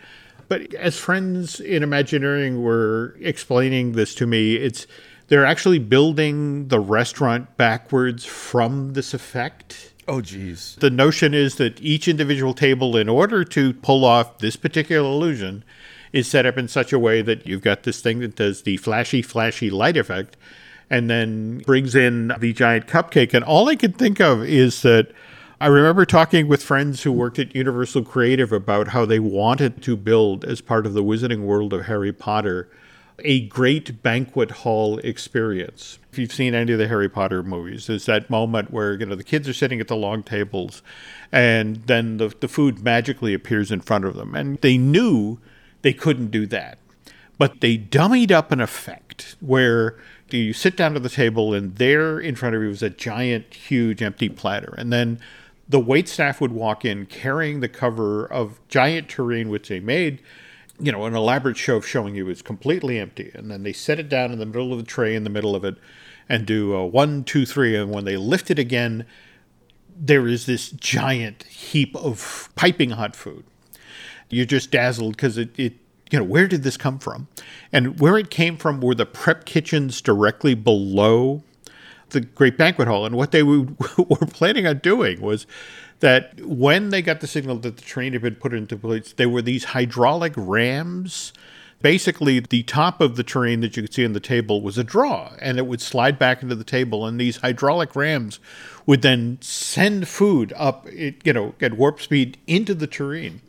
[0.47, 4.85] But as friends in Imagineering were explaining this to me, it's
[5.27, 9.93] they're actually building the restaurant backwards from this effect.
[10.07, 10.75] Oh, geez.
[10.79, 15.63] The notion is that each individual table, in order to pull off this particular illusion,
[16.11, 18.77] is set up in such a way that you've got this thing that does the
[18.77, 20.37] flashy, flashy light effect
[20.89, 23.33] and then brings in the giant cupcake.
[23.33, 25.11] And all I can think of is that
[25.61, 29.95] I remember talking with friends who worked at Universal Creative about how they wanted to
[29.95, 32.69] build, as part of the Wizarding World of Harry Potter,
[33.19, 35.99] a great banquet hall experience.
[36.11, 39.15] If you've seen any of the Harry Potter movies, there's that moment where you know
[39.15, 40.81] the kids are sitting at the long tables,
[41.31, 45.39] and then the the food magically appears in front of them, and they knew
[45.81, 46.77] they couldn't do that,
[47.37, 49.97] but they dummied up an effect where
[50.29, 53.53] you sit down to the table and there in front of you was a giant,
[53.53, 54.73] huge empty platter.
[54.77, 55.19] And then
[55.67, 60.21] the wait staff would walk in carrying the cover of giant tureen, which they made,
[60.79, 63.31] you know, an elaborate show of showing you was completely empty.
[63.33, 65.55] And then they set it down in the middle of the tray in the middle
[65.55, 65.77] of it
[66.27, 67.75] and do a one, two, three.
[67.75, 69.05] And when they lift it again,
[69.95, 73.45] there is this giant heap of piping hot food.
[74.29, 75.73] You're just dazzled because it, it
[76.13, 77.27] you know, where did this come from?
[77.71, 81.41] And where it came from were the prep kitchens directly below
[82.11, 83.07] the Great Banquet Hall.
[83.07, 83.65] And what they were
[84.27, 85.47] planning on doing was
[86.01, 89.27] that when they got the signal that the train had been put into place, there
[89.27, 91.33] were these hydraulic rams.
[91.81, 94.83] Basically, the top of the train that you could see on the table was a
[94.83, 98.39] draw, and it would slide back into the table, and these hydraulic rams
[98.85, 103.41] would then send food up, you know, at warp speed into the tureen.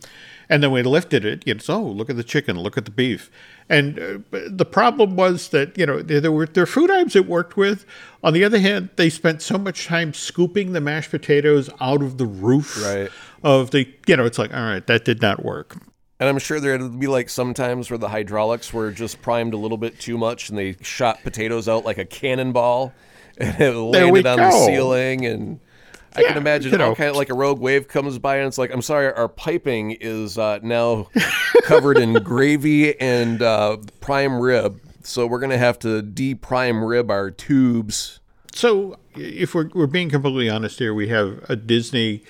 [0.48, 1.42] And then we lifted it.
[1.46, 3.30] It's oh, look at the chicken, look at the beef.
[3.68, 7.16] And uh, the problem was that you know there, there were there were food items
[7.16, 7.86] it worked with.
[8.22, 12.18] On the other hand, they spent so much time scooping the mashed potatoes out of
[12.18, 13.10] the roof right.
[13.42, 15.76] of the you know it's like all right that did not work.
[16.20, 19.76] And I'm sure there'd be like sometimes where the hydraulics were just primed a little
[19.76, 22.92] bit too much and they shot potatoes out like a cannonball
[23.38, 25.60] and it landed on the ceiling and
[26.16, 26.94] I Yeah, can imagine you know.
[26.94, 29.92] kind of like a rogue wave comes by and it's like, I'm sorry, our piping
[29.92, 31.08] is uh, now
[31.64, 37.30] covered in gravy and uh, prime rib, so we're gonna have to de-prime rib our
[37.30, 38.20] tubes.
[38.52, 42.22] So, if we're, we're being completely honest here, we have a Disney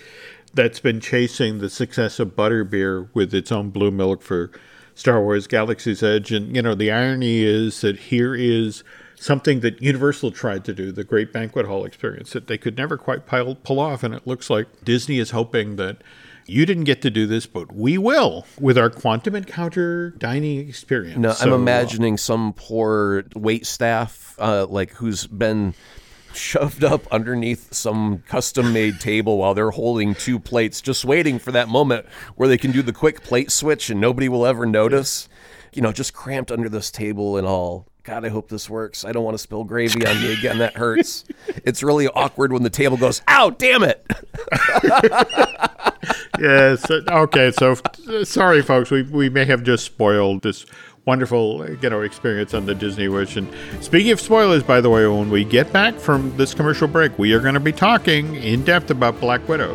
[0.54, 4.50] that's been chasing the success of Butterbeer with its own blue milk for
[4.94, 6.32] Star Wars Galaxy's Edge.
[6.32, 8.82] And, you know, the irony is that here is
[9.16, 12.96] something that Universal tried to do, the Great Banquet Hall experience, that they could never
[12.96, 14.02] quite pull, pull off.
[14.02, 15.98] And it looks like Disney is hoping that
[16.46, 21.18] you didn't get to do this, but we will with our quantum encounter dining experience.
[21.18, 25.74] No, I'm So, uh, imagining some poor wait staff, uh, like who's been
[26.34, 31.52] shoved up underneath some custom made table while they're holding two plates, just waiting for
[31.52, 35.28] that moment where they can do the quick plate switch and nobody will ever notice.
[35.72, 37.86] You know, just cramped under this table and all.
[38.04, 39.04] God, I hope this works.
[39.04, 40.58] I don't want to spill gravy on me again.
[40.58, 41.24] That hurts.
[41.66, 44.04] It's really awkward when the table goes, ow, damn it.
[46.38, 46.90] yes.
[46.90, 47.50] uh, Okay.
[47.52, 47.76] So,
[48.24, 48.90] sorry, folks.
[48.90, 50.66] We, we may have just spoiled this
[51.06, 53.36] wonderful, uh, you know, experience on the Disney Wish.
[53.36, 53.48] And
[53.80, 57.32] speaking of spoilers, by the way, when we get back from this commercial break, we
[57.32, 59.74] are going to be talking in depth about Black Widow.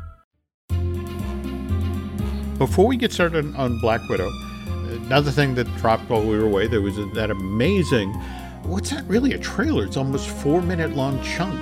[2.61, 4.29] Before we get started on, Black Widow,
[5.07, 8.13] another thing that dropped while we were away, there was that amazing,
[8.61, 9.83] what's that really a trailer?
[9.83, 11.59] It's almost four minute long chunk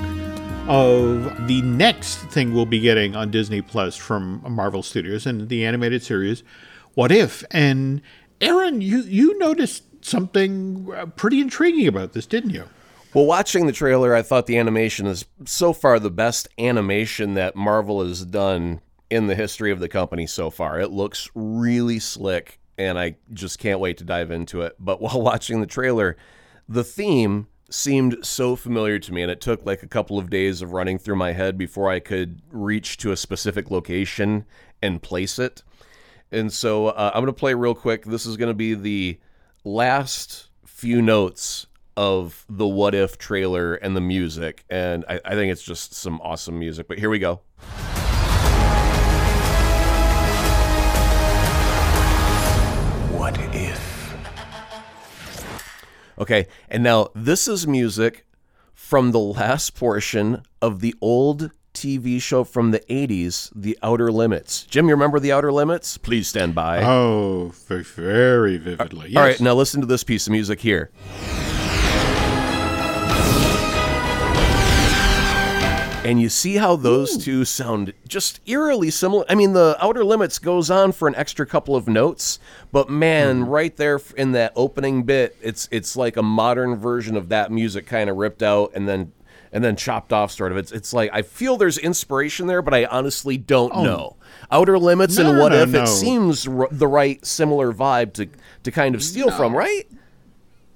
[0.67, 5.65] of the next thing we'll be getting on Disney Plus from Marvel Studios and the
[5.65, 6.43] animated series,
[6.95, 7.45] What If?
[7.49, 8.01] And
[8.41, 12.65] Aaron, you, you noticed something uh, pretty intriguing about this, didn't you?
[13.13, 17.55] Well, watching the trailer, I thought the animation is so far the best animation that
[17.55, 20.79] Marvel has done in the history of the company so far.
[20.79, 24.75] It looks really slick, and I just can't wait to dive into it.
[24.79, 26.17] But while watching the trailer,
[26.67, 30.61] the theme seemed so familiar to me, and it took like a couple of days
[30.61, 34.45] of running through my head before I could reach to a specific location
[34.81, 35.63] and place it.
[36.31, 38.05] And so uh, I'm going to play real quick.
[38.05, 39.19] This is going to be the
[39.63, 41.67] last few notes
[41.97, 44.63] of the What If trailer and the music.
[44.69, 46.87] And I, I think it's just some awesome music.
[46.87, 47.41] But here we go.
[53.29, 54.15] What if?
[56.17, 58.25] Okay, and now this is music
[58.73, 64.63] from the last portion of the old TV show from the 80s, The Outer Limits.
[64.63, 65.99] Jim, you remember The Outer Limits?
[65.99, 66.83] Please stand by.
[66.83, 69.09] Oh, very, very vividly.
[69.09, 69.17] Yes.
[69.17, 70.89] All right, now listen to this piece of music here.
[76.03, 79.25] And you see how those two sound just eerily similar.
[79.27, 82.39] I mean, the Outer Limits goes on for an extra couple of notes,
[82.71, 83.49] but man, hmm.
[83.49, 87.85] right there in that opening bit, it's it's like a modern version of that music
[87.85, 89.11] kind of ripped out and then
[89.51, 90.57] and then chopped off sort of.
[90.57, 93.83] It's it's like I feel there's inspiration there, but I honestly don't oh.
[93.83, 94.15] know.
[94.51, 95.83] Outer Limits No, and What no, If no.
[95.83, 98.29] it seems r- the right similar vibe to
[98.63, 99.85] to kind of steal from, right?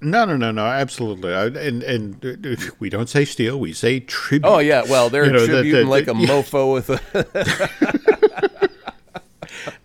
[0.00, 1.32] No, no, no, no, absolutely.
[1.32, 4.46] I, and and we don't say steal, we say tribute.
[4.48, 8.60] Oh yeah, well they're You know, tributing like a that- mofo with a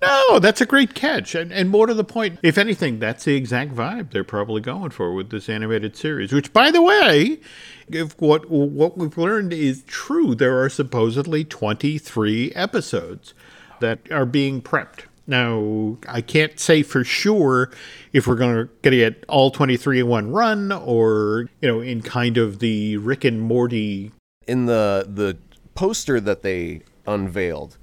[0.01, 1.35] No, that's a great catch.
[1.35, 4.89] And, and more to the point, if anything, that's the exact vibe they're probably going
[4.89, 6.33] for with this animated series.
[6.33, 7.39] Which, by the way,
[7.87, 13.33] if what what we've learned is true, there are supposedly 23 episodes
[13.79, 15.01] that are being prepped.
[15.29, 17.71] Now, I can't say for sure
[18.13, 22.37] if we're going to get all 23 in one run or, you know, in kind
[22.37, 24.11] of the Rick and Morty.
[24.47, 25.37] In the the
[25.75, 27.77] poster that they unveiled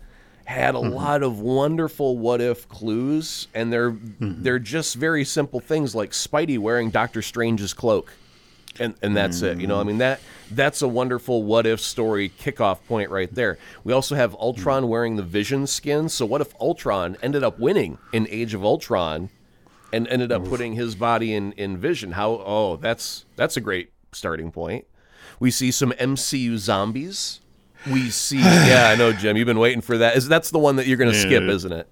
[0.46, 0.92] had a mm-hmm.
[0.92, 4.42] lot of wonderful what if clues and they're mm-hmm.
[4.42, 8.12] they're just very simple things like Spidey wearing Doctor Strange's cloak.
[8.80, 9.60] And and that's it.
[9.60, 10.20] You know, I mean that
[10.50, 13.58] that's a wonderful what if story kickoff point right there.
[13.84, 16.08] We also have Ultron wearing the Vision skin.
[16.08, 19.30] So what if Ultron ended up winning in Age of Ultron
[19.92, 22.12] and ended up putting his body in in Vision?
[22.12, 24.86] How oh, that's that's a great starting point.
[25.38, 27.40] We see some MCU zombies.
[27.90, 29.36] We see, yeah, I know, Jim.
[29.36, 30.16] You've been waiting for that.
[30.16, 31.50] Is that's the one that you're going to skip, Yeah.
[31.52, 31.88] isn't it?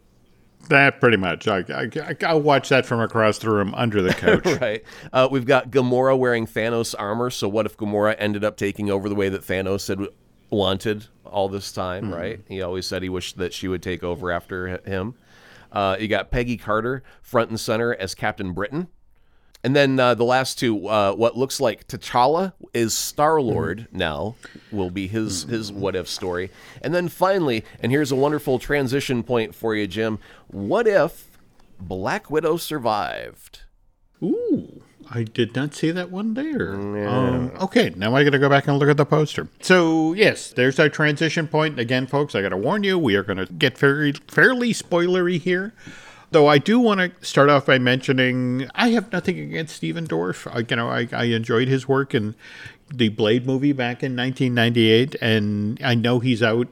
[0.69, 1.47] That pretty much.
[1.49, 4.47] I, I, I'll watch that from across the room under the couch.
[4.61, 4.83] right.
[5.12, 7.31] Uh, we've got Gamora wearing Thanos armor.
[7.31, 10.07] So what if Gamora ended up taking over the way that Thanos had
[10.51, 12.12] wanted all this time?
[12.12, 12.41] Right.
[12.49, 15.15] He always said he wished that she would take over after him.
[15.73, 18.89] Uh, you got Peggy Carter front and center as Captain Britain.
[19.65, 24.37] And then uh, the last two, uh, what looks like T'Challa is Star Lord now,
[24.71, 26.51] will be his his what if story.
[26.83, 30.19] And then finally, and here's a wonderful transition point for you, Jim.
[30.49, 31.39] What if
[31.81, 33.61] Black Widow survived?
[34.23, 36.75] Ooh, I did not see that one there.
[36.75, 39.49] Um, okay, now I got to go back and look at the poster.
[39.62, 42.35] So yes, there's our transition point again, folks.
[42.35, 45.73] I got to warn you, we are going to get very fairly spoilery here.
[46.35, 50.53] Though I do want to start off by mentioning I have nothing against Stephen Dorff.
[50.53, 52.35] I, you know, I, I enjoyed his work in
[52.93, 56.66] the Blade movie back in 1998, and I know he's out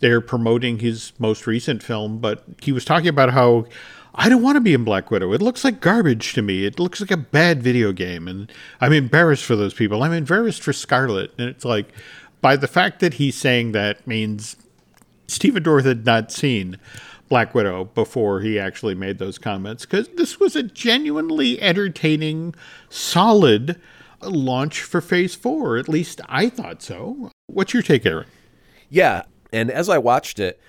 [0.00, 2.20] there promoting his most recent film.
[2.20, 3.66] But he was talking about how
[4.14, 5.34] I don't want to be in Black Widow.
[5.34, 6.64] It looks like garbage to me.
[6.64, 8.50] It looks like a bad video game, and
[8.80, 10.02] I'm embarrassed for those people.
[10.02, 11.92] I'm embarrassed for Scarlett, and it's like
[12.40, 14.56] by the fact that he's saying that means
[15.26, 16.78] Stephen Dorff had not seen
[17.32, 22.54] Black Widow before he actually made those comments because this was a genuinely entertaining,
[22.90, 23.80] solid
[24.20, 25.78] launch for Phase Four.
[25.78, 27.30] At least I thought so.
[27.46, 28.26] What's your take, Aaron?
[28.90, 30.60] Yeah, and as I watched it,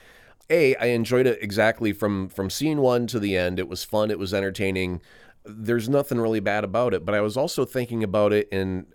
[0.49, 3.59] a I enjoyed it exactly from from scene one to the end.
[3.59, 4.09] It was fun.
[4.09, 5.01] It was entertaining.
[5.43, 7.03] There's nothing really bad about it.
[7.03, 8.85] But I was also thinking about it in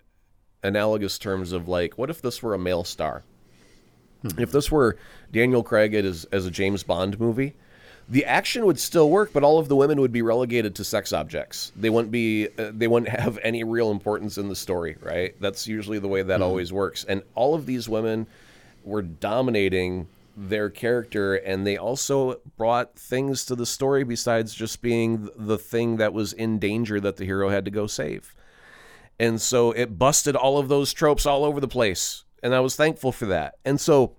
[0.63, 3.25] analogous terms of like, what if this were a male star?
[4.23, 4.97] If this were
[5.31, 7.55] Daniel Craig as as a James Bond movie,
[8.09, 11.13] the action would still work, but all of the women would be relegated to sex
[11.13, 11.71] objects.
[11.75, 15.35] They wouldn't be uh, they wouldn't have any real importance in the story, right?
[15.39, 17.05] That's usually the way that always works.
[17.05, 18.27] And all of these women
[18.83, 25.29] were dominating their character and they also brought things to the story besides just being
[25.35, 28.33] the thing that was in danger that the hero had to go save.
[29.19, 32.23] And so it busted all of those tropes all over the place.
[32.43, 33.55] And I was thankful for that.
[33.65, 34.15] And so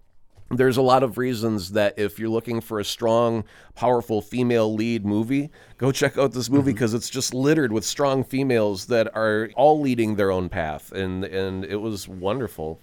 [0.50, 3.44] there's a lot of reasons that if you're looking for a strong,
[3.74, 6.76] powerful female lead movie, go check out this movie mm-hmm.
[6.76, 10.92] because it's just littered with strong females that are all leading their own path.
[10.92, 12.80] And and it was wonderful.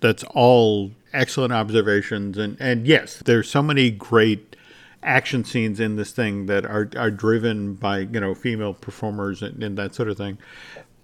[0.00, 4.56] That's all excellent observations, and and yes, there's so many great
[5.02, 9.62] action scenes in this thing that are are driven by you know female performers and,
[9.62, 10.38] and that sort of thing.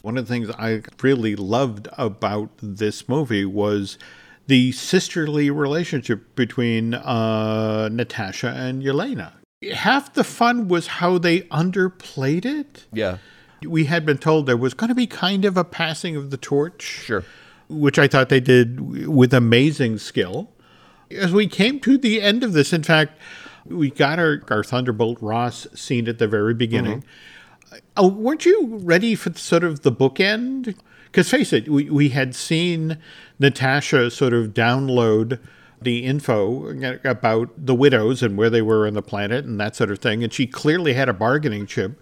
[0.06, 3.98] One of the things I really loved about this movie was
[4.46, 9.32] the sisterly relationship between uh, Natasha and Yelena.
[9.74, 12.86] Half the fun was how they underplayed it.
[12.92, 13.18] Yeah.
[13.64, 16.36] We had been told there was going to be kind of a passing of the
[16.36, 17.24] torch Sure.
[17.68, 20.52] which I thought they did with amazing skill.
[21.10, 23.18] As we came to the end of this, in fact,
[23.64, 27.02] we got our, our Thunderbolt Ross scene at the very beginning.
[27.96, 30.76] Oh, weren't you ready for sort of the bookend?
[31.06, 32.98] Because face it, we, we had seen
[33.38, 35.38] Natasha sort of download
[35.80, 39.90] the info about the widows and where they were on the planet and that sort
[39.90, 40.22] of thing.
[40.24, 42.00] And she clearly had a bargaining chip.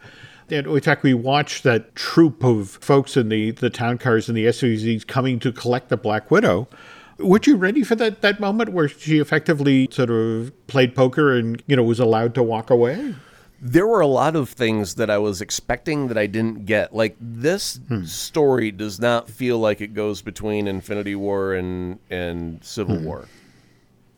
[0.51, 4.37] And in fact, we watched that troop of folks in the, the town cars and
[4.37, 6.69] the SUVs coming to collect the Black Widow.
[7.19, 11.63] Weren't you ready for that, that moment where she effectively sort of played poker and,
[11.67, 13.15] you know, was allowed to walk away?
[13.67, 16.95] There were a lot of things that I was expecting that I didn't get.
[16.95, 18.05] Like this hmm.
[18.05, 23.05] story does not feel like it goes between Infinity War and and Civil hmm.
[23.07, 23.29] War.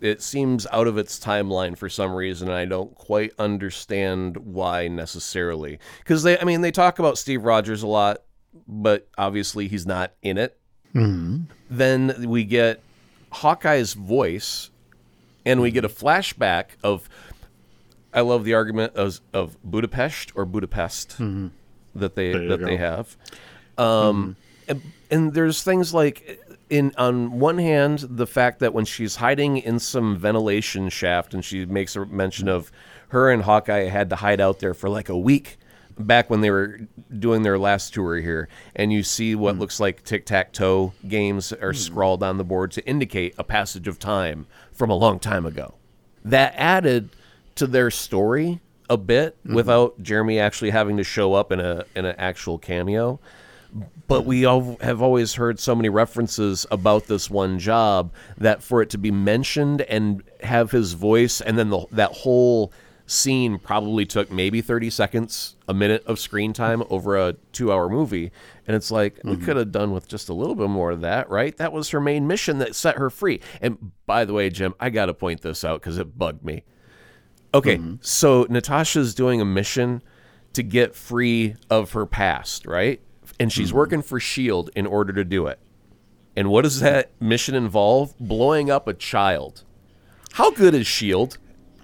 [0.00, 4.88] It seems out of its timeline for some reason, and I don't quite understand why
[4.88, 5.78] necessarily.
[6.00, 8.22] Because they, I mean, they talk about Steve Rogers a lot,
[8.66, 10.58] but obviously he's not in it.
[10.92, 11.42] Hmm.
[11.70, 12.82] Then we get
[13.30, 14.70] Hawkeye's voice,
[15.44, 17.08] and we get a flashback of
[18.16, 21.18] I love the argument of, of Budapest or Budapest
[21.94, 23.16] that they that they have.
[23.76, 24.36] Um,
[24.66, 26.40] and, and there's things like
[26.70, 31.44] in on one hand the fact that when she's hiding in some ventilation shaft and
[31.44, 32.72] she makes a mention of
[33.08, 35.58] her and Hawkeye had to hide out there for like a week
[35.98, 36.80] back when they were
[37.18, 42.22] doing their last tour here and you see what looks like tic-tac-toe games are scrawled
[42.22, 45.74] on the board to indicate a passage of time from a long time ago.
[46.24, 47.10] That added
[47.56, 49.54] to their story a bit mm-hmm.
[49.54, 53.20] without Jeremy actually having to show up in a in an actual cameo.
[54.06, 58.80] But we all have always heard so many references about this one job that for
[58.80, 62.72] it to be mentioned and have his voice, and then the, that whole
[63.06, 67.88] scene probably took maybe 30 seconds, a minute of screen time over a two hour
[67.88, 68.30] movie.
[68.66, 69.44] And it's like, we mm-hmm.
[69.44, 71.56] could have done with just a little bit more of that, right?
[71.56, 73.40] That was her main mission that set her free.
[73.60, 76.64] And by the way, Jim, I got to point this out because it bugged me
[77.56, 77.94] Okay, mm-hmm.
[78.02, 80.02] so Natasha's doing a mission
[80.52, 83.00] to get free of her past, right?
[83.40, 83.78] And she's mm-hmm.
[83.78, 84.72] working for S.H.I.E.L.D.
[84.76, 85.58] in order to do it.
[86.36, 88.14] And what does that mission involve?
[88.18, 89.64] Blowing up a child.
[90.32, 91.36] How good is S.H.I.E.L.D.?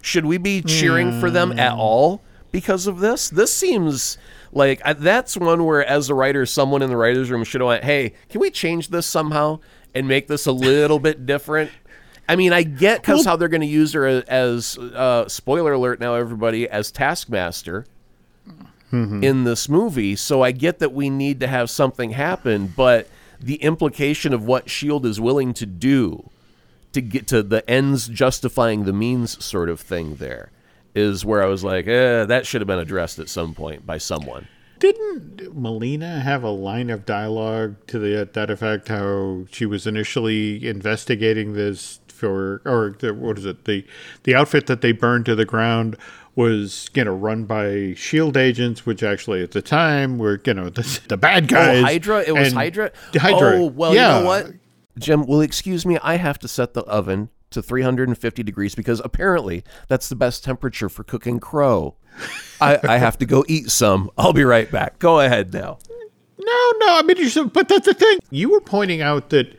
[0.03, 1.81] Should we be cheering for them at hmm.
[1.81, 3.31] all because of this?
[3.31, 4.19] This seems
[4.53, 7.69] like I, that's one where, as a writer, someone in the writer's room should have
[7.69, 9.61] went, hey, can we change this somehow
[9.95, 11.71] and make this a little bit different?
[12.29, 16.01] I mean, I get because how they're going to use her as, uh, spoiler alert
[16.01, 17.87] now, everybody, as Taskmaster
[18.93, 20.15] in this movie.
[20.17, 23.09] So I get that we need to have something happen, but
[23.41, 26.29] the implication of what Shield is willing to do
[26.93, 30.51] to get to the ends justifying the means sort of thing there
[30.95, 33.97] is where I was like, eh, that should have been addressed at some point by
[33.97, 34.47] someone.
[34.79, 38.89] Didn't Melina have a line of dialogue to the that effect?
[38.89, 43.65] How she was initially investigating this for, or the, what is it?
[43.65, 43.85] The
[44.23, 45.97] the outfit that they burned to the ground
[46.37, 50.69] was you know run by Shield agents, which actually at the time were you know
[50.71, 51.83] the, the bad oh, guys.
[51.83, 52.25] Oh, Hydra?
[52.27, 52.93] It was Hydra?
[53.15, 53.57] Hydra.
[53.57, 54.19] Oh, well, yeah.
[54.19, 54.53] you know what?
[54.99, 55.99] Jim, will excuse me?
[56.03, 60.89] I have to set the oven to 350 degrees because apparently that's the best temperature
[60.89, 61.97] for cooking crow.
[62.61, 64.11] I, I have to go eat some.
[64.17, 64.99] I'll be right back.
[64.99, 65.79] Go ahead now.
[66.39, 66.99] No, no.
[66.99, 68.19] I mean, you should, but that's the thing.
[68.31, 69.57] You were pointing out that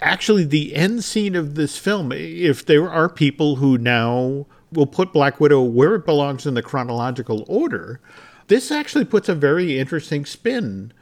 [0.00, 5.12] actually the end scene of this film, if there are people who now will put
[5.12, 8.00] Black Widow where it belongs in the chronological order,
[8.48, 10.92] this actually puts a very interesting spin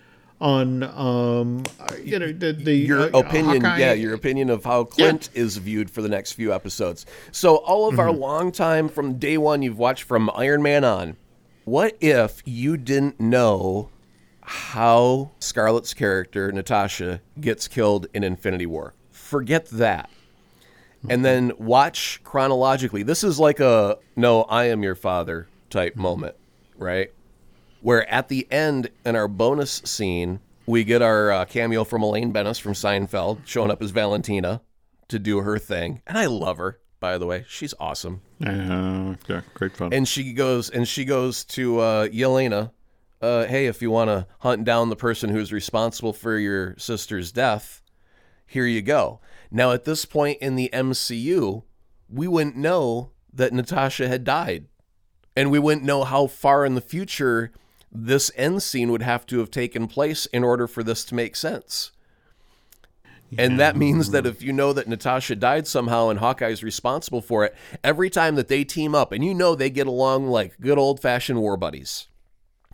[0.41, 4.65] on, um, uh, you know, the, the your uh, opinion, Hawkeye- yeah, your opinion of
[4.65, 7.07] how Clint is viewed for the next few episodes.
[7.33, 11.17] So, all of our long time from day one, you've watched from Iron Man on.
[11.65, 13.89] What if you didn't know
[14.45, 18.95] how Scarlett's character Natasha gets killed in Infinity War?
[19.11, 20.11] Forget that.
[21.09, 23.03] And then watch chronologically.
[23.03, 26.37] This is like a no, I am your father type moment,
[26.79, 27.11] right?
[27.85, 32.33] where at the end in our bonus scene we get our uh, cameo from Elaine
[32.33, 34.63] Benes from Seinfeld showing up as Valentina
[35.09, 36.81] to do her thing, and I love her.
[36.99, 38.23] By the way, she's awesome.
[38.43, 39.93] Uh, yeah, great fun.
[39.93, 42.71] And she goes and she goes to uh, Yelena,
[43.25, 47.33] uh, "Hey, if you want to hunt down the person who's responsible for your sister's
[47.33, 47.83] death,
[48.47, 49.21] here you go."
[49.51, 51.65] Now, at this point in the MCU,
[52.09, 54.67] we wouldn't know that Natasha had died,
[55.37, 57.53] and we wouldn't know how far in the future
[57.91, 61.37] this end scene would have to have taken place in order for this to make
[61.37, 61.93] sense.
[63.39, 67.45] And that means that if you know that Natasha died somehow and Hawkeye's responsible for
[67.45, 70.79] it, every time that they team up and you know they get along like good
[70.79, 72.07] old fashioned war buddies.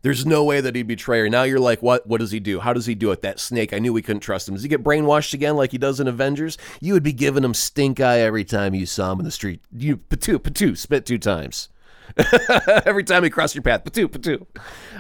[0.02, 1.28] There's no way that he'd betray her.
[1.28, 2.06] Now you're like, what?
[2.06, 2.60] What does he do?
[2.60, 3.22] How does he do it?
[3.22, 3.72] That snake.
[3.72, 4.54] I knew we couldn't trust him.
[4.54, 6.56] Does he get brainwashed again like he does in Avengers?
[6.80, 9.60] You would be giving him stink eye every time you saw him in the street.
[9.72, 11.68] You patoo patoo spit two times.
[12.84, 14.46] Every time he crossed your path, patoo, patoo.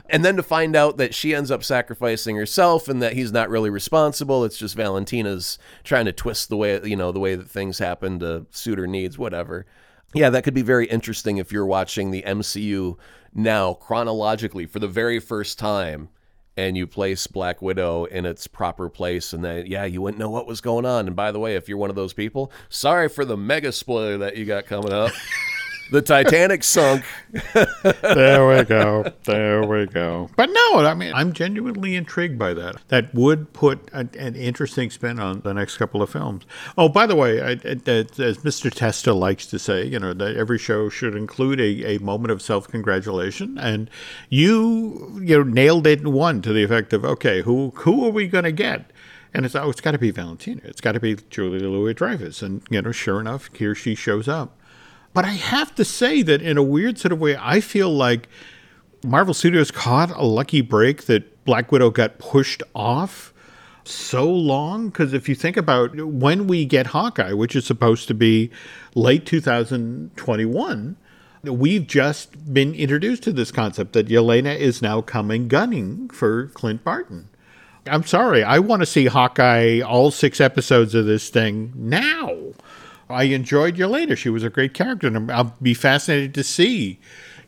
[0.08, 3.50] And then to find out that she ends up sacrificing herself and that he's not
[3.50, 4.44] really responsible.
[4.44, 8.18] It's just Valentina's trying to twist the way, you know, the way that things happen
[8.20, 9.66] to suit her needs, whatever.
[10.12, 12.96] Yeah, that could be very interesting if you're watching the MCU
[13.34, 16.08] now chronologically for the very first time
[16.56, 20.30] and you place Black Widow in its proper place and then yeah, you wouldn't know
[20.30, 21.06] what was going on.
[21.06, 24.18] And by the way, if you're one of those people, sorry for the mega spoiler
[24.18, 25.12] that you got coming up.
[25.90, 27.04] the Titanic sunk.
[28.02, 29.12] there we go.
[29.24, 30.30] There we go.
[30.36, 32.76] But no, I mean, I'm genuinely intrigued by that.
[32.88, 36.44] That would put an, an interesting spin on the next couple of films.
[36.78, 37.56] Oh, by the way, I, I-
[37.90, 38.72] as Mr.
[38.72, 42.42] Testa likes to say, you know, that every show should include a, a moment of
[42.42, 43.58] self congratulation.
[43.58, 43.90] And
[44.28, 48.10] you, you know, nailed it in one to the effect of, okay, who who are
[48.10, 48.90] we going to get?
[49.32, 50.60] And it's oh, it's got to be Valentina.
[50.64, 52.42] It's got to be Julia Louis Dreyfus.
[52.42, 54.56] And you know, sure enough, here she shows up.
[55.12, 58.28] But I have to say that in a weird sort of way, I feel like
[59.04, 63.32] Marvel Studios caught a lucky break that Black Widow got pushed off
[63.84, 64.88] so long.
[64.88, 68.50] Because if you think about when we get Hawkeye, which is supposed to be
[68.94, 70.96] late 2021,
[71.42, 76.84] we've just been introduced to this concept that Yelena is now coming gunning for Clint
[76.84, 77.28] Barton.
[77.86, 82.36] I'm sorry, I want to see Hawkeye all six episodes of this thing now.
[83.10, 84.16] I enjoyed Yelena.
[84.16, 87.00] She was a great character, and I'll be fascinated to see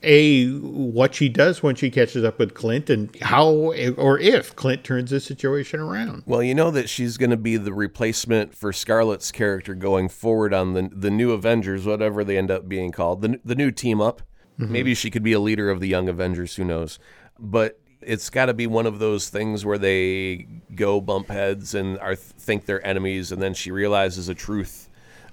[0.03, 4.85] a what she does when she catches up with Clint, and how or if Clint
[4.85, 6.25] turns the situation around.
[6.27, 10.53] Well, you know that she's going to be the replacement for Scarlett's character going forward
[10.53, 14.01] on the the new Avengers, whatever they end up being called, the the new team
[14.01, 14.23] up.
[14.59, 14.73] Mm-hmm.
[14.73, 16.57] Maybe she could be a leader of the young Avengers.
[16.57, 16.99] Who knows?
[17.39, 21.99] But it's got to be one of those things where they go bump heads and
[22.01, 24.89] are think they're enemies, and then she realizes a truth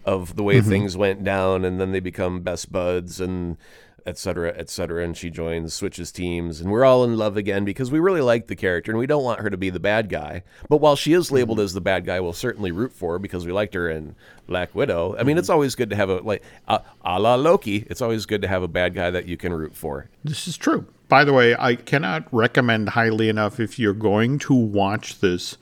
[0.06, 0.70] of the way mm-hmm.
[0.70, 3.58] things went down, and then they become best buds and
[4.06, 5.04] et cetera, et cetera.
[5.04, 8.48] And she joins, switches teams, and we're all in love again because we really like
[8.48, 10.44] the character and we don't want her to be the bad guy.
[10.68, 11.36] But while she is mm-hmm.
[11.36, 14.16] labeled as the bad guy, we'll certainly root for her because we liked her in
[14.48, 15.16] Black Widow.
[15.18, 15.54] I mean, it's mm-hmm.
[15.54, 17.86] always good to have a like a, a la Loki.
[17.90, 20.10] It's always good to have a bad guy that you can root for.
[20.24, 20.88] This is true.
[21.08, 25.58] By the way, I cannot recommend highly enough if you're going to watch this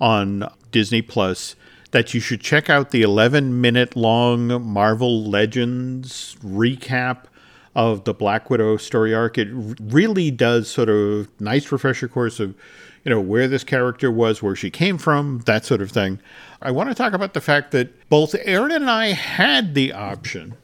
[0.00, 1.54] on Disney Plus
[1.90, 7.24] that you should check out the 11 minute long Marvel Legends recap
[7.74, 9.38] of the Black Widow story arc.
[9.38, 12.54] It really does sort of nice refresher course of
[13.04, 16.18] you know where this character was, where she came from, that sort of thing.
[16.60, 20.56] I want to talk about the fact that both Aaron and I had the option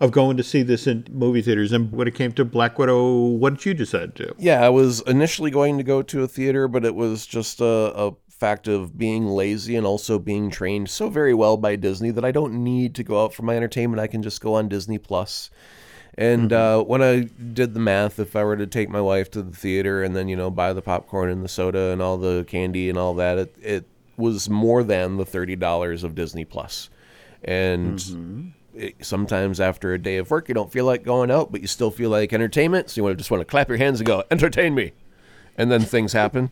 [0.00, 1.72] of going to see this in movie theaters.
[1.72, 4.34] And when it came to Black Widow, what did you decide to do?
[4.38, 7.64] Yeah, I was initially going to go to a theater, but it was just a,
[7.94, 12.24] a fact of being lazy and also being trained so very well by Disney that
[12.24, 14.00] I don't need to go out for my entertainment.
[14.00, 15.50] I can just go on Disney Plus.
[16.18, 19.42] And uh, when I did the math, if I were to take my wife to
[19.42, 22.44] the theater and then you know buy the popcorn and the soda and all the
[22.48, 23.84] candy and all that, it, it
[24.16, 26.88] was more than the thirty dollars of Disney Plus.
[27.44, 31.60] And it, sometimes after a day of work, you don't feel like going out, but
[31.60, 32.90] you still feel like entertainment.
[32.90, 34.92] So you want to just want to clap your hands and go, entertain me.
[35.58, 36.50] And then things happen.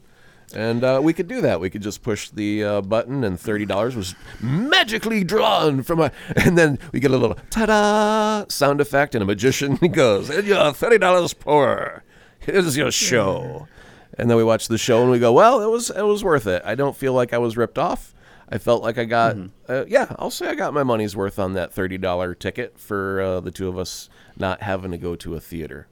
[0.55, 1.61] And uh, we could do that.
[1.61, 6.12] We could just push the uh, button, and thirty dollars was magically drawn from a.
[6.36, 10.72] And then we get a little ta-da sound effect, and a magician goes, "And you're
[10.72, 12.05] thirty dollars poor.
[12.38, 13.66] Here's your show."
[14.16, 16.46] And then we watch the show, and we go, "Well, it was it was worth
[16.46, 16.62] it.
[16.64, 18.14] I don't feel like I was ripped off.
[18.48, 19.36] I felt like I got,
[19.68, 23.20] uh, yeah, I'll say I got my money's worth on that thirty dollar ticket for
[23.20, 25.88] uh, the two of us not having to go to a theater."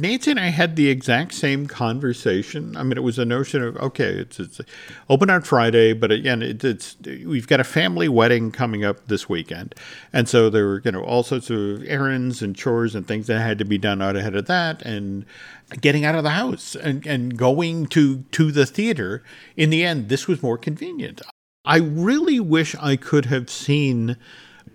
[0.00, 2.76] Nancy and I had the exact same conversation.
[2.76, 4.60] I mean, it was a notion of okay, it's it's
[5.10, 9.28] open on Friday, but again, it, it's we've got a family wedding coming up this
[9.28, 9.74] weekend,
[10.12, 13.40] and so there were you know all sorts of errands and chores and things that
[13.40, 15.26] had to be done out ahead of that, and
[15.80, 19.24] getting out of the house and and going to to the theater.
[19.56, 21.22] In the end, this was more convenient.
[21.64, 24.16] I really wish I could have seen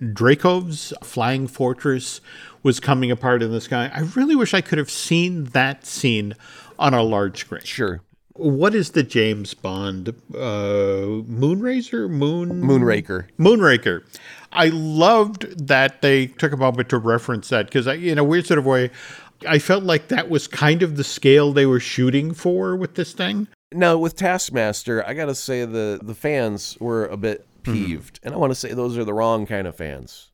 [0.01, 2.19] Dreykov's flying fortress
[2.63, 3.91] was coming apart in the sky.
[3.93, 6.33] I really wish I could have seen that scene
[6.79, 7.63] on a large screen.
[7.63, 8.01] Sure,
[8.33, 12.09] What is the James Bond uh, Moonracer?
[12.09, 13.27] Moon Moonraker.
[13.37, 14.03] Moonraker.
[14.51, 18.57] I loved that they took a moment to reference that because, in a weird sort
[18.59, 18.91] of way,
[19.47, 23.13] I felt like that was kind of the scale they were shooting for with this
[23.13, 23.47] thing.
[23.73, 28.37] Now with Taskmaster, I gotta say the the fans were a bit peeved, and I
[28.37, 30.29] want to say those are the wrong kind of fans.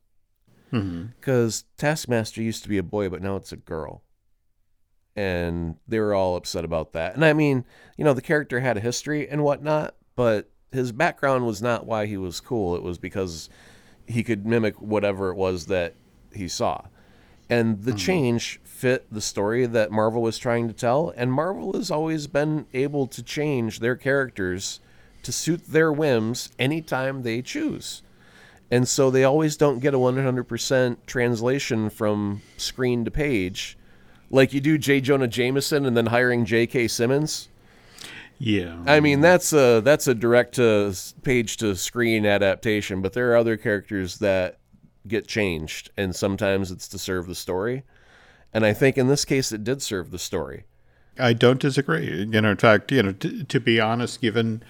[0.72, 1.06] Mm-hmm.
[1.18, 4.02] Because Taskmaster used to be a boy, but now it's a girl,
[5.16, 7.14] and they were all upset about that.
[7.14, 7.64] And I mean,
[7.96, 12.06] you know, the character had a history and whatnot, but his background was not why
[12.06, 12.76] he was cool.
[12.76, 13.48] It was because
[14.06, 15.94] he could mimic whatever it was that
[16.32, 16.82] he saw.
[17.48, 17.98] And the mm-hmm.
[17.98, 21.12] change fit the story that Marvel was trying to tell.
[21.16, 24.80] And Marvel has always been able to change their characters
[25.24, 28.02] to suit their whims anytime they choose.
[28.70, 33.76] And so they always don't get a 100% translation from screen to page
[34.30, 35.00] like you do J.
[35.00, 36.88] Jonah Jameson and then hiring J.K.
[36.88, 37.48] Simmons.
[38.38, 38.82] Yeah.
[38.86, 43.36] I mean, that's a that's a direct to page to screen adaptation, but there are
[43.36, 44.58] other characters that
[45.06, 47.82] get changed, and sometimes it's to serve the story.
[48.52, 50.64] And I think in this case, it did serve the story.
[51.18, 52.06] I don't disagree.
[52.06, 54.62] You know, in fact, you know, t- to be honest, given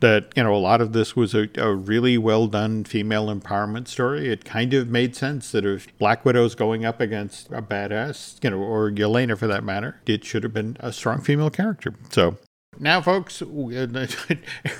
[0.00, 3.88] that you know a lot of this was a, a really well done female empowerment
[3.88, 8.42] story, it kind of made sense that if Black Widow's going up against a badass,
[8.42, 11.94] you know, or Yelena for that matter, it should have been a strong female character.
[12.10, 12.36] So.
[12.78, 13.96] Now, folks, Aaron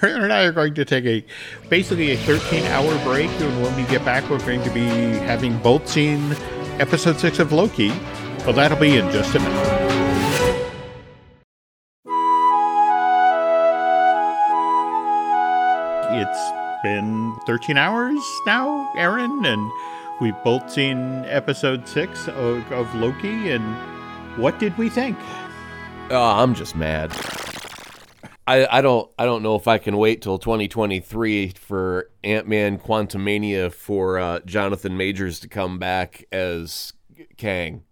[0.02, 1.24] and I are going to take a
[1.70, 3.30] basically a 13 hour break.
[3.40, 6.32] And when we get back, we're going to be having both seen
[6.78, 7.88] episode six of Loki.
[8.40, 9.85] Well, that'll be in just a minute.
[16.18, 16.52] It's
[16.82, 19.70] been 13 hours now, Aaron, and
[20.18, 23.50] we've both seen episode six of, of Loki.
[23.50, 23.76] And
[24.38, 25.18] what did we think?
[26.08, 27.12] Oh, I'm just mad.
[28.46, 32.78] I, I don't I don't know if I can wait till 2023 for Ant Man
[32.78, 36.94] Quantumania for uh, Jonathan Majors to come back as
[37.36, 37.84] Kang.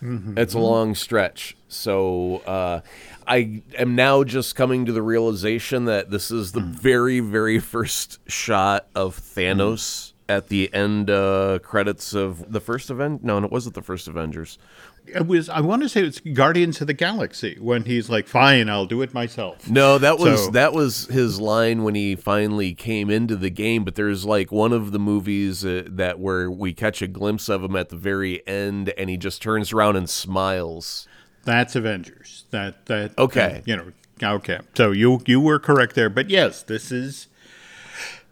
[0.00, 1.56] It's a long stretch.
[1.66, 2.80] So uh,
[3.28, 8.18] I am now just coming to the realization that this is the very, very first
[8.28, 13.22] shot of Thanos at the end uh, credits of the first event.
[13.24, 14.58] No, and it wasn't the first Avengers.
[15.06, 18.68] It was I want to say it's Guardians of the Galaxy when he's like, "Fine,
[18.68, 22.74] I'll do it myself." No, that was So- that was his line when he finally
[22.74, 23.84] came into the game.
[23.84, 27.64] But there's like one of the movies uh, that where we catch a glimpse of
[27.64, 31.08] him at the very end, and he just turns around and smiles.
[31.48, 32.44] That's Avengers.
[32.50, 33.62] That that Okay.
[33.64, 33.92] You know.
[34.22, 34.58] Okay.
[34.76, 37.28] So you you were correct there, but yes, this is.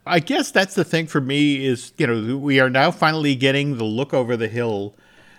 [0.05, 3.79] I guess that's the thing for me is you know we are now finally getting
[3.79, 4.93] the look over the hill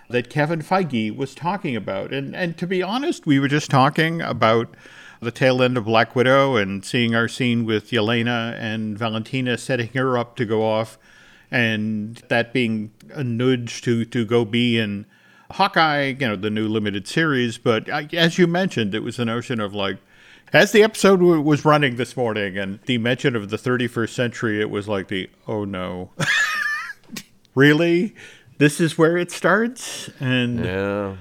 [0.09, 4.21] that Kevin Feige was talking about, and and to be honest, we were just talking
[4.21, 4.75] about
[5.21, 9.89] the tail end of Black Widow and seeing our scene with Yelena and Valentina setting
[9.93, 10.97] her up to go off,
[11.49, 15.05] and that being a nudge to to go be in
[15.51, 17.57] Hawkeye, you know, the new limited series.
[17.57, 19.97] But uh, as you mentioned, it was the notion of like,
[20.53, 24.61] as the episode w- was running this morning and the mention of the 31st century,
[24.61, 26.11] it was like the, oh no.
[27.55, 28.15] really?
[28.57, 30.09] This is where it starts?
[30.19, 31.15] And Yeah.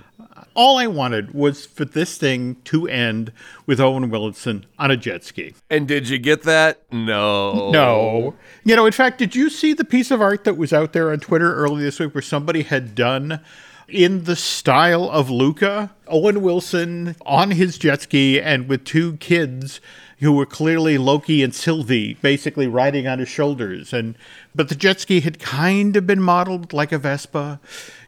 [0.54, 3.32] all I wanted was for this thing to end
[3.66, 5.54] with Owen Wilson on a jet ski.
[5.70, 6.82] And did you get that?
[6.90, 7.70] No.
[7.70, 8.34] No.
[8.64, 11.12] You know, in fact, did you see the piece of art that was out there
[11.12, 13.40] on Twitter early this week where somebody had done
[13.88, 19.80] in the style of Luca, Owen Wilson on his jet ski and with two kids
[20.20, 24.16] who were clearly Loki and Sylvie basically riding on his shoulders and
[24.54, 27.60] but the jet ski had kind of been modeled like a Vespa.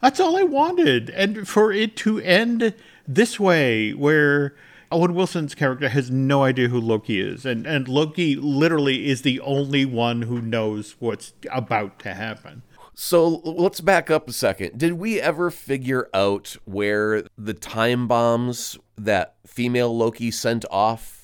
[0.02, 1.10] That's all I wanted.
[1.10, 2.74] And for it to end
[3.06, 4.54] this way where
[4.92, 9.38] Owen Wilson's character has no idea who Loki is, and, and Loki literally is the
[9.40, 12.62] only one who knows what's about to happen.
[12.94, 14.78] So let's back up a second.
[14.78, 21.20] Did we ever figure out where the time bombs that female Loki sent off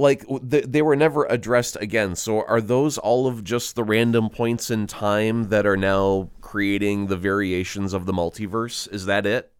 [0.00, 2.16] like they were never addressed again.
[2.16, 7.06] So are those all of just the random points in time that are now creating
[7.06, 8.90] the variations of the multiverse?
[8.92, 9.52] Is that it?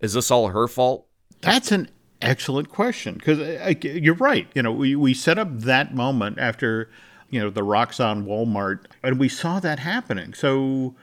[0.00, 1.06] Is this all her fault?
[1.40, 1.88] That's an
[2.20, 4.48] excellent question because uh, uh, you're right.
[4.54, 6.90] You know, we, we set up that moment after,
[7.30, 10.34] you know, the Roxxon Walmart, and we saw that happening.
[10.34, 10.94] So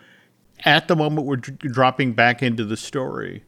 [0.66, 3.44] at the moment we're d- dropping back into the story,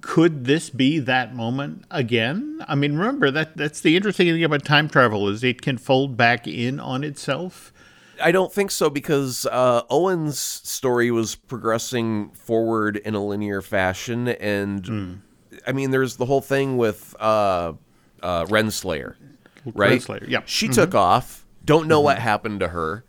[0.00, 2.64] could this be that moment again?
[2.68, 6.16] I mean, remember that that's the interesting thing about time travel is it can fold
[6.16, 7.72] back in on itself.
[8.22, 14.28] I don't think so because uh, Owen's story was progressing forward in a linear fashion,
[14.28, 15.20] and
[15.66, 17.74] I mean, there's the whole thing with uh,
[18.22, 19.16] uh, Renslayer,
[19.66, 20.00] right?
[20.00, 20.40] Renslayer, yeah.
[20.46, 21.45] She took off.
[21.66, 22.24] Don't know what mm-hmm.
[22.24, 23.04] happened to her,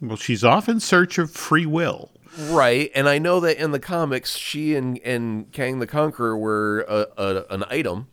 [0.00, 2.10] Well, she's off in search of free will.
[2.50, 2.90] right?
[2.94, 7.06] And I know that in the comics, she and and Kang the Conqueror were a,
[7.16, 8.08] a, an item.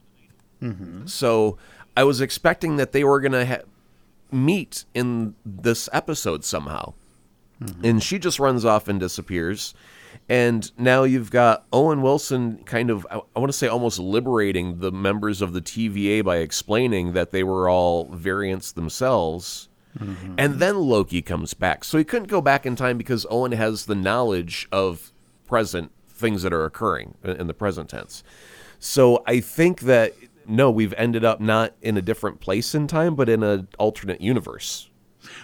[0.62, 1.08] Mm-hmm.
[1.08, 1.58] So
[1.98, 3.62] I was expecting that they were gonna ha-
[4.32, 6.94] meet in this episode somehow.
[7.62, 7.86] Mm-hmm.
[7.86, 9.74] and she just runs off and disappears.
[10.30, 14.80] And now you've got Owen Wilson kind of, I, I want to say almost liberating
[14.80, 19.69] the members of the TVA by explaining that they were all variants themselves.
[19.98, 20.36] Mm-hmm.
[20.38, 21.84] And then Loki comes back.
[21.84, 25.12] So he couldn't go back in time because Owen has the knowledge of
[25.48, 28.24] present things that are occurring in in the present tense.
[28.80, 30.14] So I think that,
[30.48, 34.22] no, we've ended up not in a different place in time, but in an alternate
[34.22, 34.90] universe.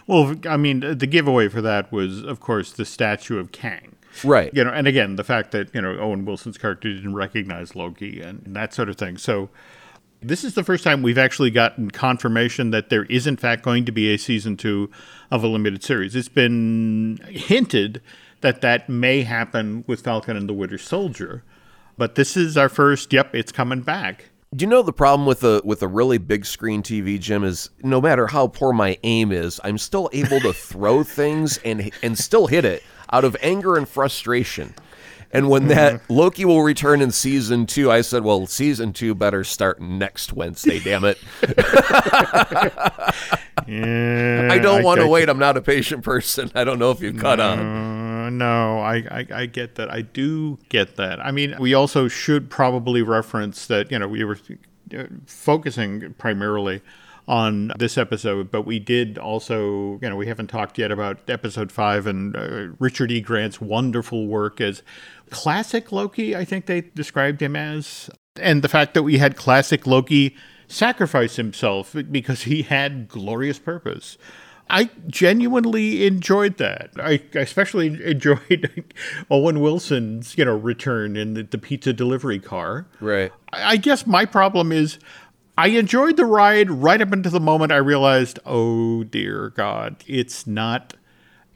[0.08, 3.96] Well, I mean, the giveaway for that was, of course, the statue of Kang.
[4.24, 4.54] Right.
[4.54, 8.22] You know, and again, the fact that you know Owen Wilson's character didn't recognize Loki
[8.22, 9.18] and that sort of thing.
[9.18, 9.50] So,
[10.28, 13.86] this is the first time we've actually gotten confirmation that there is, in fact, going
[13.86, 14.90] to be a season two
[15.32, 16.16] of a limited series.
[16.16, 18.02] It's been hinted
[18.42, 21.44] that that may happen with Falcon and the Winter Soldier,
[21.98, 23.14] but this is our first.
[23.14, 24.30] Yep, it's coming back.
[24.56, 27.70] Do you know the problem with a with a really big screen TV, Jim, is
[27.84, 32.18] no matter how poor my aim is, I'm still able to throw things and and
[32.18, 34.74] still hit it out of anger and frustration.
[35.32, 39.44] And when that Loki will return in season two, I said, "Well, season two better
[39.44, 40.80] start next Wednesday.
[40.80, 41.18] Damn it!
[43.68, 45.28] Yeah, I don't want to wait.
[45.28, 46.52] I'm not a patient person.
[46.54, 49.92] I don't know if you've caught on." Uh, no, I, I I get that.
[49.92, 51.20] I do get that.
[51.20, 53.92] I mean, we also should probably reference that.
[53.92, 54.38] You know, we were
[55.26, 56.82] focusing primarily
[57.28, 60.00] on this episode, but we did also.
[60.02, 63.22] You know, we haven't talked yet about episode five and uh, Richard E.
[63.22, 64.84] Grant's wonderful work as
[65.30, 66.36] classic Loki.
[66.36, 68.10] I think they described him as,
[68.40, 70.36] and the fact that we had classic Loki
[70.68, 74.18] sacrifice himself because he had glorious purpose.
[74.70, 76.90] I genuinely enjoyed that.
[76.98, 78.84] I especially enjoyed
[79.30, 82.88] Owen Wilson's, you know, return in the, the pizza delivery car.
[83.00, 83.32] Right.
[83.54, 85.00] I I guess my problem is
[85.58, 90.46] I enjoyed the ride right up until the moment I realized, oh dear God, it's
[90.46, 90.96] not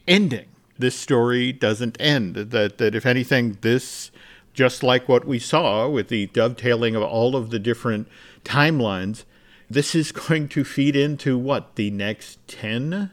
[0.07, 0.47] ending.
[0.79, 2.35] This story doesn't end.
[2.35, 4.11] That that if anything, this
[4.53, 8.07] just like what we saw with the dovetailing of all of the different
[8.43, 9.23] timelines,
[9.69, 13.11] this is going to feed into what the next ten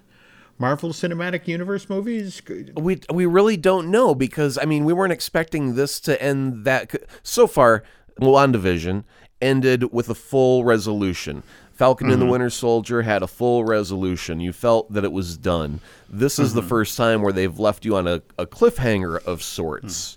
[0.58, 2.40] Marvel Cinematic Universe movies.
[2.74, 6.94] We we really don't know because I mean we weren't expecting this to end that
[7.22, 7.82] so far.
[8.20, 9.04] WandaVision
[9.42, 11.42] ended with a full resolution.
[11.76, 12.32] Falcon and the mm-hmm.
[12.32, 14.40] Winter Soldier had a full resolution.
[14.40, 15.80] You felt that it was done.
[16.08, 16.70] This is the mm-hmm.
[16.70, 20.16] first time where they've left you on a, a cliffhanger of sorts,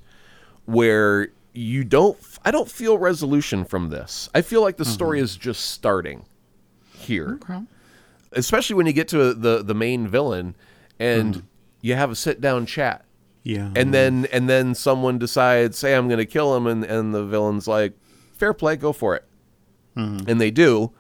[0.65, 0.73] hmm.
[0.73, 2.17] where you don't.
[2.45, 4.29] I don't feel resolution from this.
[4.33, 4.93] I feel like the mm-hmm.
[4.93, 6.25] story is just starting
[6.93, 7.39] here.
[8.31, 10.55] Especially when you get to the the main villain
[10.97, 11.43] and
[11.81, 13.03] you have a sit down chat.
[13.43, 17.15] Yeah, and then and then someone decides hey i'm going to kill him and and
[17.15, 17.93] the villain's like
[18.33, 19.25] fair play go for it.
[19.95, 20.93] And they do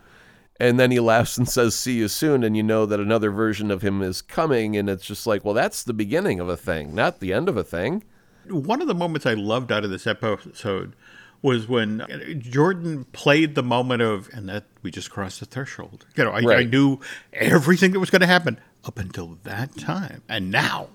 [0.59, 3.71] and then he laughs and says see you soon and you know that another version
[3.71, 6.93] of him is coming and it's just like well that's the beginning of a thing
[6.93, 8.03] not the end of a thing.
[8.49, 10.95] One of the moments I loved out of this episode
[11.41, 16.05] was when uh, Jordan played the moment of, and that we just crossed the threshold.
[16.15, 16.99] You know, I, I knew
[17.31, 20.89] everything that was going to happen up until that time, and now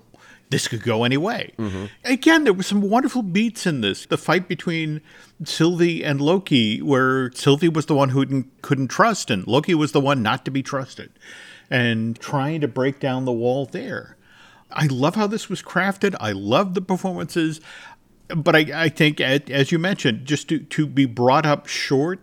[0.49, 1.53] this could go any way.
[1.57, 1.85] Mm-hmm.
[2.03, 4.05] Again, there were some wonderful beats in this.
[4.05, 5.01] The fight between
[5.43, 10.01] Sylvie and Loki, where Sylvie was the one who couldn't trust, and Loki was the
[10.01, 11.11] one not to be trusted,
[11.69, 14.17] and trying to break down the wall there.
[14.71, 16.15] I love how this was crafted.
[16.19, 17.61] I love the performances,
[18.27, 22.19] but I, I think, as you mentioned, just to, to be brought up short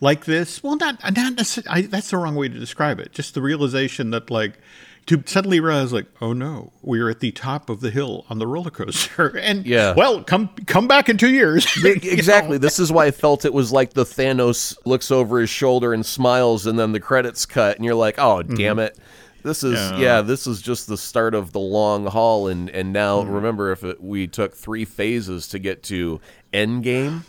[0.00, 1.82] like this, well, not not necessarily.
[1.82, 3.12] That's the wrong way to describe it.
[3.12, 4.58] Just the realization that, like,
[5.06, 8.46] to suddenly realize, like, oh no, we're at the top of the hill on the
[8.46, 9.92] roller coaster, and Yeah.
[9.94, 11.66] well, come come back in two years.
[11.84, 12.58] exactly.
[12.58, 16.04] This is why I felt it was like the Thanos looks over his shoulder and
[16.04, 18.54] smiles, and then the credits cut, and you're like, "Oh, mm-hmm.
[18.54, 18.98] damn it!
[19.42, 19.98] This is yeah.
[19.98, 20.20] Yeah.
[20.22, 23.32] this is just the start of the long haul." And and now mm-hmm.
[23.32, 26.20] remember, if it, we took three phases to get to
[26.52, 27.24] Endgame,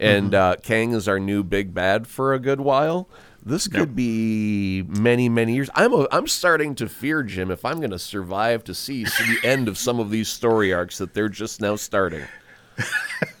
[0.00, 0.52] and mm-hmm.
[0.52, 3.08] uh, Kang is our new big bad for a good while.
[3.44, 5.70] This could be many, many years.
[5.74, 9.38] I'm a, I'm starting to fear, Jim, if I'm going to survive to see the
[9.42, 12.24] end of some of these story arcs that they're just now starting.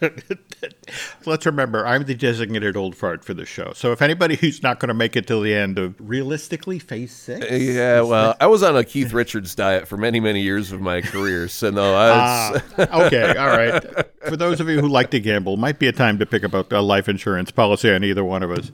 [1.26, 3.72] Let's remember, I'm the designated old fart for the show.
[3.74, 7.12] So if anybody who's not going to make it till the end of realistically phase
[7.12, 10.80] six, Yeah, well, I was on a Keith Richards diet for many, many years of
[10.80, 14.06] my career, so no, I was, Ah, okay, all right.
[14.28, 16.52] For those of you who like to gamble, might be a time to pick up
[16.52, 18.70] a, a life insurance policy on either one of us.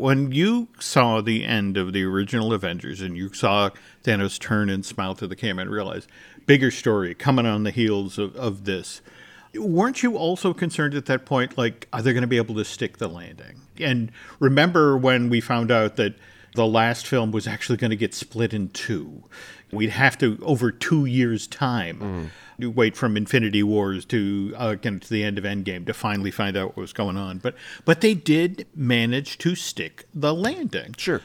[0.00, 3.68] When you saw the end of the original Avengers and you saw
[4.02, 6.08] Thanos turn and smile to the camera and realize
[6.46, 9.02] bigger story coming on the heels of, of this,
[9.54, 12.64] weren't you also concerned at that point, like, are they going to be able to
[12.64, 13.60] stick the landing?
[13.78, 16.14] And remember when we found out that
[16.54, 19.24] the last film was actually going to get split in two?
[19.72, 25.10] We'd have to, over two years' time, you wait from Infinity Wars to uh, to
[25.10, 27.38] the end of Endgame to finally find out what was going on.
[27.38, 27.54] But
[27.84, 30.94] but they did manage to stick the landing.
[30.98, 31.22] sure.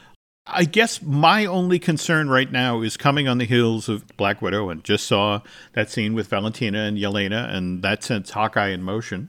[0.48, 4.70] I guess my only concern right now is coming on the heels of Black Widow,
[4.70, 5.40] and just saw
[5.72, 9.28] that scene with Valentina and Yelena, and that sends Hawkeye in motion.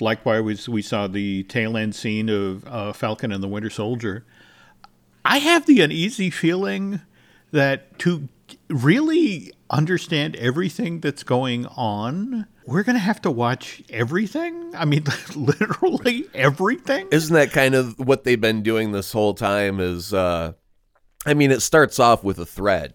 [0.00, 4.24] Likewise, we saw the tail end scene of uh, Falcon and the Winter Soldier.
[5.24, 7.02] I have the uneasy feeling
[7.52, 8.28] that to
[8.68, 14.74] really understand everything that's going on, we're going to have to watch everything.
[14.76, 17.08] I mean, literally everything.
[17.10, 19.80] Isn't that kind of what they've been doing this whole time?
[19.80, 20.52] Is uh,
[21.26, 22.94] I mean, it starts off with a thread,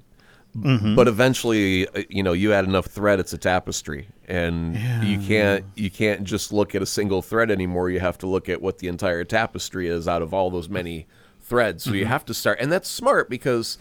[0.95, 5.65] but eventually, uh, you know, you add enough thread, it's a tapestry, and you can't
[5.75, 7.89] you can't just look at a single thread anymore.
[7.89, 11.07] You have to look at what the entire tapestry is out of all those many
[11.41, 11.83] threads.
[11.83, 13.77] So you have to start, and that's smart because.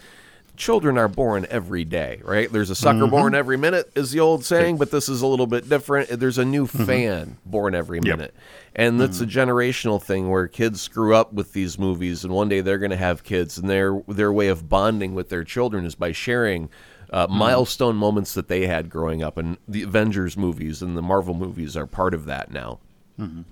[0.56, 2.50] Children are born every day, right?
[2.50, 3.10] There's a sucker mm-hmm.
[3.10, 6.08] born every minute, is the old saying, but this is a little bit different.
[6.08, 6.84] There's a new mm-hmm.
[6.84, 8.34] fan born every minute.
[8.74, 9.38] And that's a mm-hmm.
[9.38, 12.96] generational thing where kids screw up with these movies, and one day they're going to
[12.96, 16.68] have kids, and their their way of bonding with their children is by sharing
[17.10, 19.38] uh, milestone moments that they had growing up.
[19.38, 22.80] And the Avengers movies and the Marvel movies are part of that now.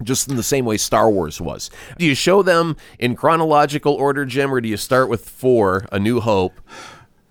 [0.03, 1.71] Just in the same way Star Wars was.
[1.97, 5.99] Do you show them in chronological order, Jim, or do you start with four, A
[5.99, 6.61] New Hope,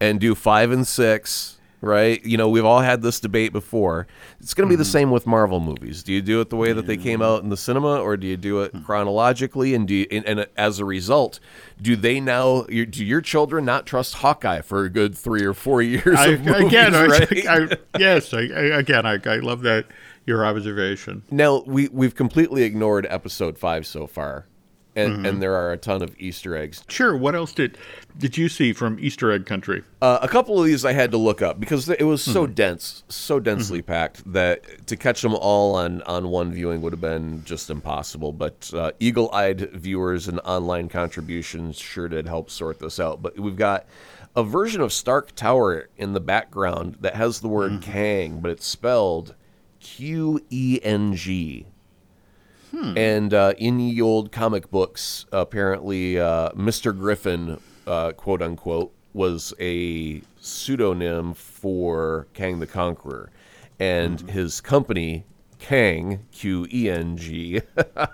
[0.10, 1.58] and do five and six?
[1.82, 2.24] Right?
[2.24, 4.08] You know, we've all had this debate before.
[4.40, 4.92] It's going to be the mm-hmm.
[4.92, 6.02] same with Marvel movies.
[6.02, 8.26] Do you do it the way that they came out in the cinema, or do
[8.26, 8.84] you do it hmm.
[8.84, 9.74] chronologically?
[9.74, 11.42] And do you, and, and as a result,
[11.82, 12.62] do they now?
[12.62, 16.18] Do your children not trust Hawkeye for a good three or four years?
[16.18, 17.48] I, movies, again, I, right?
[17.50, 19.86] I, yes, I, I, again, I, I love that
[20.26, 21.24] your observation.
[21.32, 24.46] Now we we've completely ignored episode five so far.
[24.96, 26.84] And, and there are a ton of Easter eggs.
[26.88, 27.16] Sure.
[27.16, 27.78] What else did
[28.18, 29.84] did you see from Easter egg country?
[30.02, 33.04] Uh, a couple of these I had to look up because it was so dense,
[33.10, 37.44] so densely packed that to catch them all on, on one viewing would have been
[37.44, 38.32] just impossible.
[38.32, 43.22] But uh, eagle eyed viewers and online contributions sure did help sort this out.
[43.22, 43.88] But we've got
[44.36, 48.66] a version of Stark Tower in the background that has the word Kang, but it's
[48.66, 49.36] spelled
[49.80, 51.66] Q E N G.
[52.74, 56.98] And uh, in the old comic books, apparently, uh, Mr.
[56.98, 63.30] Griffin, uh, quote unquote, was a pseudonym for Kang the Conqueror.
[63.80, 65.26] And his company,
[65.60, 67.62] Kang, Q E N G,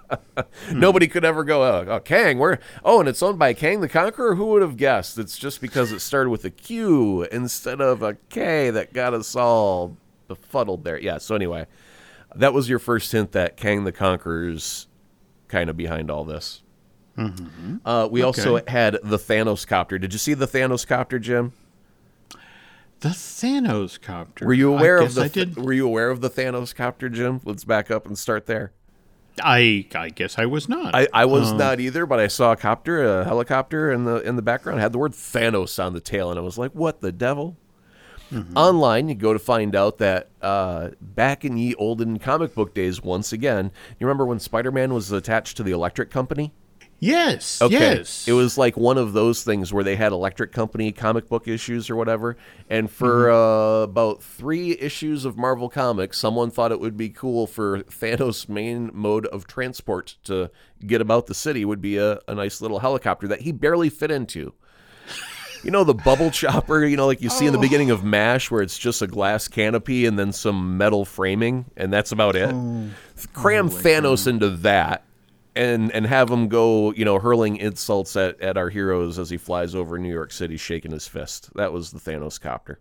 [0.73, 2.59] nobody could ever go, oh, oh, Kang, where?
[2.83, 4.35] Oh, and it's owned by Kang the Conqueror?
[4.35, 5.17] Who would have guessed?
[5.17, 9.35] It's just because it started with a Q instead of a K that got us
[9.35, 9.95] all
[10.27, 10.99] befuddled there.
[10.99, 11.65] Yeah, so anyway
[12.35, 14.87] that was your first hint that Kang the Conqueror's
[15.47, 16.63] kind of behind all this.
[17.85, 19.99] Uh, we also had the Thanos copter.
[19.99, 21.51] Did you see the Thanos copter, Jim?
[23.01, 24.45] The Thanos copter.
[24.45, 25.57] Were you aware I of the I did.
[25.57, 27.41] Were you aware of the Thanos copter, Jim?
[27.43, 28.71] Let's back up and start there.
[29.41, 30.95] I I guess I was not.
[30.95, 34.35] I, I was not either, but I saw a copter, a helicopter in the in
[34.35, 37.11] the background had the word Thanos on the tail, and I was like, "What the
[37.11, 37.57] devil?"
[38.55, 43.01] Online, you go to find out that uh, back in ye olden comic book days,
[43.01, 46.53] once again, you remember when Spider-Man was attached to the Electric Company?
[46.99, 47.61] yes.
[47.61, 47.73] Okay.
[47.73, 48.27] Yes.
[48.27, 51.89] It was like one of those things where they had Electric Company comic book issues
[51.89, 52.37] or whatever.
[52.69, 57.47] And for uh, about three issues of Marvel Comics, someone thought it would be cool
[57.47, 60.51] for Thanos' main mode of transport to
[60.85, 64.11] get about the city would be a, a nice little helicopter that he barely fit
[64.11, 64.53] into.
[65.63, 67.61] You know the bubble chopper, you know, like you see in the oh.
[67.61, 71.91] beginning of MASH, where it's just a glass canopy and then some metal framing, and
[71.91, 72.49] that's about it.
[72.53, 72.89] Oh.
[73.33, 75.03] Cram oh, Thanos into that,
[75.55, 79.37] and and have him go, you know, hurling insults at, at our heroes as he
[79.37, 81.49] flies over New York City, shaking his fist.
[81.55, 82.79] That was the Thanos copter.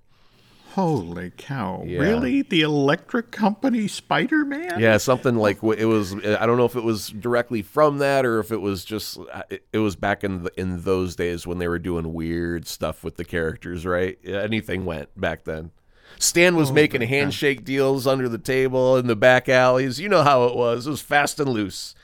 [0.74, 1.82] Holy cow!
[1.86, 2.00] Yeah.
[2.00, 4.78] Really, the Electric Company Spider-Man?
[4.78, 6.14] Yeah, something like it was.
[6.14, 9.18] I don't know if it was directly from that or if it was just.
[9.50, 13.02] It, it was back in the, in those days when they were doing weird stuff
[13.02, 14.18] with the characters, right?
[14.24, 15.70] Anything went back then.
[16.18, 20.00] Stan was making handshake deals under the table in the back alleys.
[20.00, 20.86] You know how it was.
[20.86, 21.94] It was fast and loose.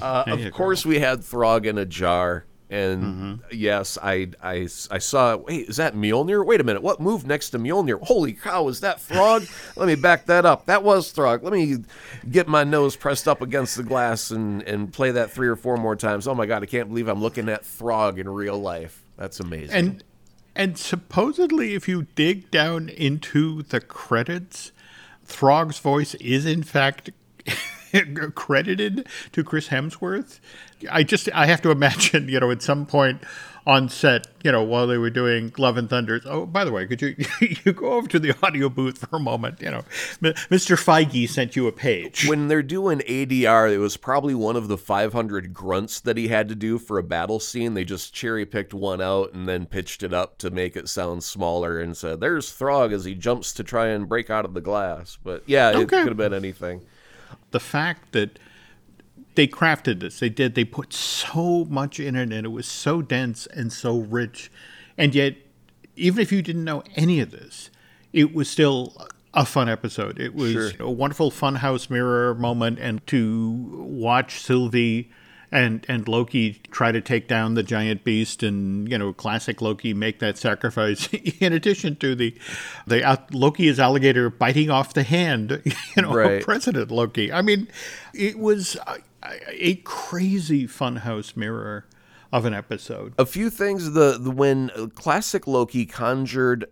[0.00, 0.50] Uh, of go.
[0.50, 2.44] course, we had Throg in a jar.
[2.74, 3.34] And mm-hmm.
[3.52, 5.36] yes, I, I, I saw.
[5.36, 6.44] Wait, is that Mjolnir?
[6.44, 6.82] Wait a minute.
[6.82, 8.02] What moved next to Mjolnir?
[8.02, 8.66] Holy cow!
[8.66, 9.48] Is that Throg?
[9.76, 10.66] Let me back that up.
[10.66, 11.44] That was Throg.
[11.44, 11.84] Let me
[12.28, 15.76] get my nose pressed up against the glass and and play that three or four
[15.76, 16.26] more times.
[16.26, 16.64] Oh my god!
[16.64, 19.04] I can't believe I'm looking at Throg in real life.
[19.16, 19.76] That's amazing.
[19.76, 20.04] And
[20.56, 24.72] and supposedly, if you dig down into the credits,
[25.24, 27.10] Throg's voice is in fact
[28.34, 30.40] credited to Chris Hemsworth.
[30.90, 33.22] I just I have to imagine, you know, at some point
[33.66, 36.20] on set, you know, while they were doing Love and Thunder.
[36.26, 39.20] Oh, by the way, could you you go over to the audio booth for a
[39.20, 39.62] moment?
[39.62, 39.84] You know,
[40.20, 40.76] Mr.
[40.76, 42.26] Feige sent you a page.
[42.28, 46.48] when they're doing ADR, it was probably one of the 500 grunts that he had
[46.50, 47.72] to do for a battle scene.
[47.74, 51.24] They just cherry picked one out and then pitched it up to make it sound
[51.24, 54.60] smaller and said, "There's Throg as he jumps to try and break out of the
[54.60, 56.82] glass." But yeah, it could have been anything.
[57.54, 58.40] The fact that
[59.36, 63.00] they crafted this, they did, they put so much in it, and it was so
[63.00, 64.50] dense and so rich,
[64.98, 65.36] and yet,
[65.96, 67.70] even if you didn't know any of this,
[68.12, 68.92] it was still
[69.32, 70.18] a fun episode.
[70.20, 70.70] It was Sure.
[70.80, 73.50] a wonderful funhouse mirror moment, and to
[73.88, 75.10] watch Sylvie.
[75.54, 79.94] And, and Loki try to take down the giant beast, and you know, classic Loki
[79.94, 81.08] make that sacrifice.
[81.40, 82.34] In addition to the,
[82.86, 85.62] the uh, Loki is alligator biting off the hand,
[85.96, 86.42] you know, Right.
[86.42, 87.32] President Loki.
[87.32, 87.68] I mean,
[88.12, 88.98] it was a,
[89.48, 91.86] a crazy funhouse mirror
[92.32, 93.14] of an episode.
[93.16, 96.64] A few things the, the when classic Loki conjured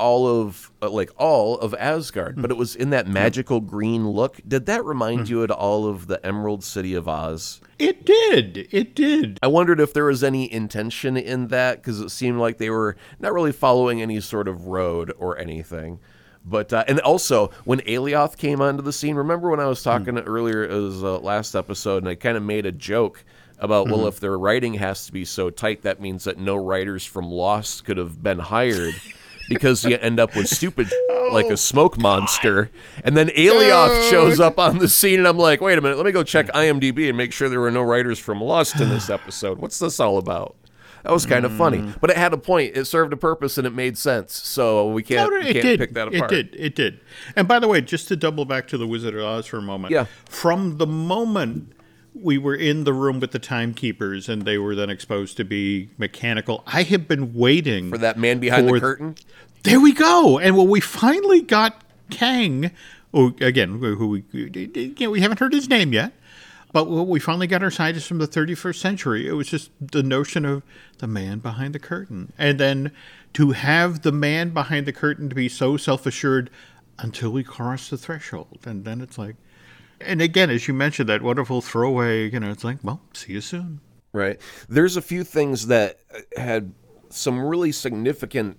[0.00, 4.40] all of uh, like all of Asgard, but it was in that magical green look.
[4.48, 7.60] Did that remind you at all of the Emerald City of Oz?
[7.78, 8.68] It did.
[8.70, 9.38] It did.
[9.42, 12.96] I wondered if there was any intention in that because it seemed like they were
[13.20, 16.00] not really following any sort of road or anything.
[16.44, 20.18] But uh, and also when Alioth came onto the scene, remember when I was talking
[20.18, 20.64] earlier?
[20.64, 23.24] It was uh, last episode, and I kind of made a joke
[23.58, 27.04] about well, if their writing has to be so tight, that means that no writers
[27.04, 28.94] from Lost could have been hired.
[29.50, 32.70] Because you end up with stupid oh like a smoke monster,
[33.04, 36.06] and then Alioth shows up on the scene, and I'm like, wait a minute, let
[36.06, 39.10] me go check IMDb and make sure there were no writers from Lost in this
[39.10, 39.58] episode.
[39.58, 40.56] What's this all about?
[41.02, 41.92] That was kind of funny, hmm.
[42.00, 42.76] but it had a point.
[42.76, 44.34] It served a purpose, and it made sense.
[44.34, 45.80] So we can't, No, no, we it can't did.
[45.80, 46.30] pick that apart.
[46.32, 46.60] It did.
[46.60, 47.00] It did.
[47.36, 49.62] And by the way, just to double back to the Wizard of Oz for a
[49.62, 49.92] moment.
[49.92, 50.06] Yeah.
[50.26, 51.72] From the moment
[52.14, 55.90] we were in the room with the timekeepers and they were then exposed to be
[55.98, 56.62] mechanical.
[56.66, 59.16] I have been waiting For that man behind the curtain.
[59.62, 60.38] There we go.
[60.38, 62.70] And when we finally got Kang,
[63.12, 66.12] who again, who we you know, we haven't heard his name yet,
[66.72, 70.02] but when we finally got our scientist from the 31st century, it was just the
[70.02, 70.62] notion of
[70.98, 72.90] the man behind the curtain, and then
[73.34, 76.50] to have the man behind the curtain to be so self-assured
[76.98, 79.36] until we cross the threshold, and then it's like.
[80.00, 83.40] And again, as you mentioned, that wonderful throwaway, you know, it's like, well, see you
[83.40, 83.80] soon.
[84.12, 84.40] Right.
[84.68, 86.00] There's a few things that
[86.36, 86.72] had
[87.10, 88.58] some really significant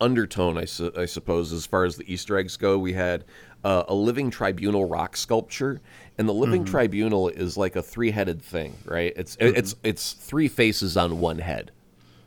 [0.00, 2.78] undertone, I, su- I suppose, as far as the Easter eggs go.
[2.78, 3.24] We had
[3.64, 5.80] uh, a living tribunal rock sculpture,
[6.18, 9.12] and the living tribunal is like a three-headed thing, right?
[9.16, 11.70] It's it's it's three faces on one head,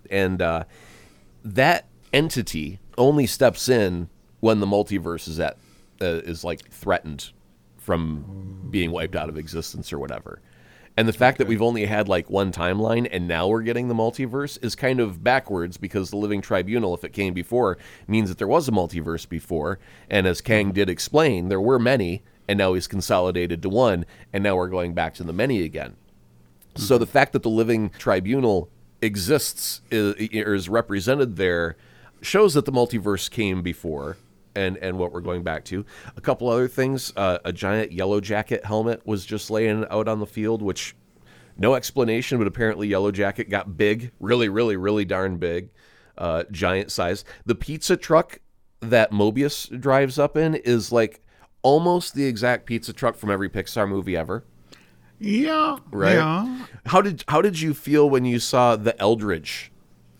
[0.09, 0.63] and uh,
[1.43, 4.09] that entity only steps in
[4.39, 5.57] when the multiverse is at
[6.01, 7.31] uh, is like threatened
[7.85, 10.41] from being wiped out of existence or whatever.
[10.97, 13.93] And the fact that we've only had like one timeline and now we're getting the
[13.93, 17.77] multiverse is kind of backwards because the Living Tribunal, if it came before,
[18.07, 19.77] means that there was a multiverse before.
[20.09, 24.43] And as Kang did explain, there were many, and now he's consolidated to one, and
[24.43, 25.95] now we're going back to the many again.
[26.75, 27.01] So mm-hmm.
[27.01, 28.69] the fact that the Living Tribunal
[29.01, 31.75] exists is, is represented there
[32.21, 34.17] shows that the multiverse came before.
[34.55, 35.85] And, and what we're going back to.
[36.15, 37.11] A couple other things.
[37.15, 40.95] Uh, a giant yellow jacket helmet was just laying out on the field, which
[41.57, 45.69] no explanation, but apparently Yellow Jacket got big, really, really, really darn big,
[46.17, 47.23] uh, giant size.
[47.45, 48.39] The pizza truck
[48.81, 51.21] that Mobius drives up in is like
[51.61, 54.43] almost the exact pizza truck from every Pixar movie ever.
[55.17, 56.15] Yeah, Right.
[56.15, 56.65] Yeah.
[56.87, 59.71] How did how did you feel when you saw the Eldridge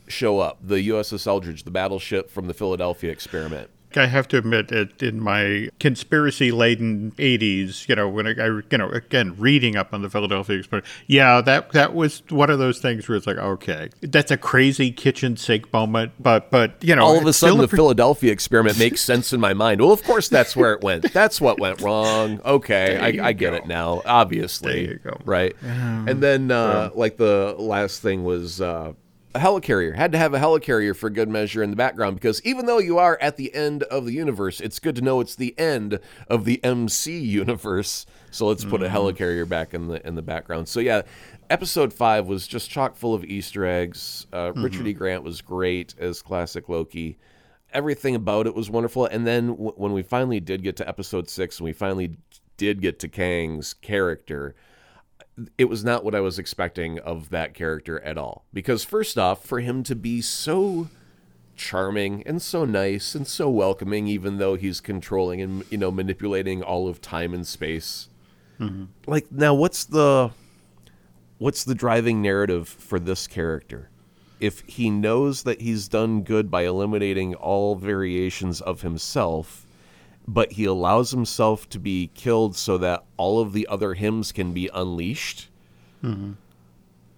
[0.08, 3.70] show up, the USS Eldridge, the battleship from the Philadelphia experiment?
[3.98, 8.78] I have to admit, it, in my conspiracy-laden '80s, you know, when I, I, you
[8.78, 12.80] know, again, reading up on the Philadelphia experiment, yeah, that that was one of those
[12.80, 17.06] things where it's like, okay, that's a crazy kitchen sink moment, but but you know,
[17.06, 19.82] All of a sudden, the pre- Philadelphia experiment makes sense in my mind.
[19.82, 21.12] Well, of course, that's where it went.
[21.14, 22.42] That's what went wrong.
[22.46, 23.56] Okay, I, I get go.
[23.58, 24.02] it now.
[24.06, 25.18] Obviously, There you go.
[25.26, 25.56] right?
[25.64, 28.94] and then, uh, like the last thing was uh,
[29.36, 29.96] a helicarrier.
[29.96, 32.98] Had to have a helicarrier for good measure in the background because even though you
[32.98, 36.46] are at the end of the universe, it's good to know it's the end of
[36.46, 38.06] the MC universe.
[38.32, 38.96] So let's put a Mm-hmm.
[38.98, 40.68] helicarrier back in the in the background.
[40.68, 41.04] So yeah,
[41.50, 44.26] episode five was just chock full of Easter eggs.
[44.34, 44.92] Uh, Richard E.
[44.92, 44.98] Mm-hmm.
[44.98, 47.18] Grant was great as classic Loki.
[47.74, 49.06] Everything about it was wonderful.
[49.06, 52.18] And then w- when we finally did get to episode six, and we finally
[52.58, 54.56] did get to Kang's character,
[55.58, 58.46] it was not what I was expecting of that character at all.
[58.54, 60.90] Because first off, for him to be so
[61.56, 66.62] charming and so nice and so welcoming, even though he's controlling and you know manipulating
[66.64, 68.10] all of time and space.
[68.60, 68.86] Mm-hmm.
[69.08, 70.32] Like now, what's the
[71.38, 73.90] what's the driving narrative for this character?
[74.40, 79.65] If he knows that he's done good by eliminating all variations of himself,
[80.28, 84.54] but he allows himself to be killed so that all of the other hims can
[84.54, 85.50] be unleashed.
[86.04, 86.34] Mm-hmm.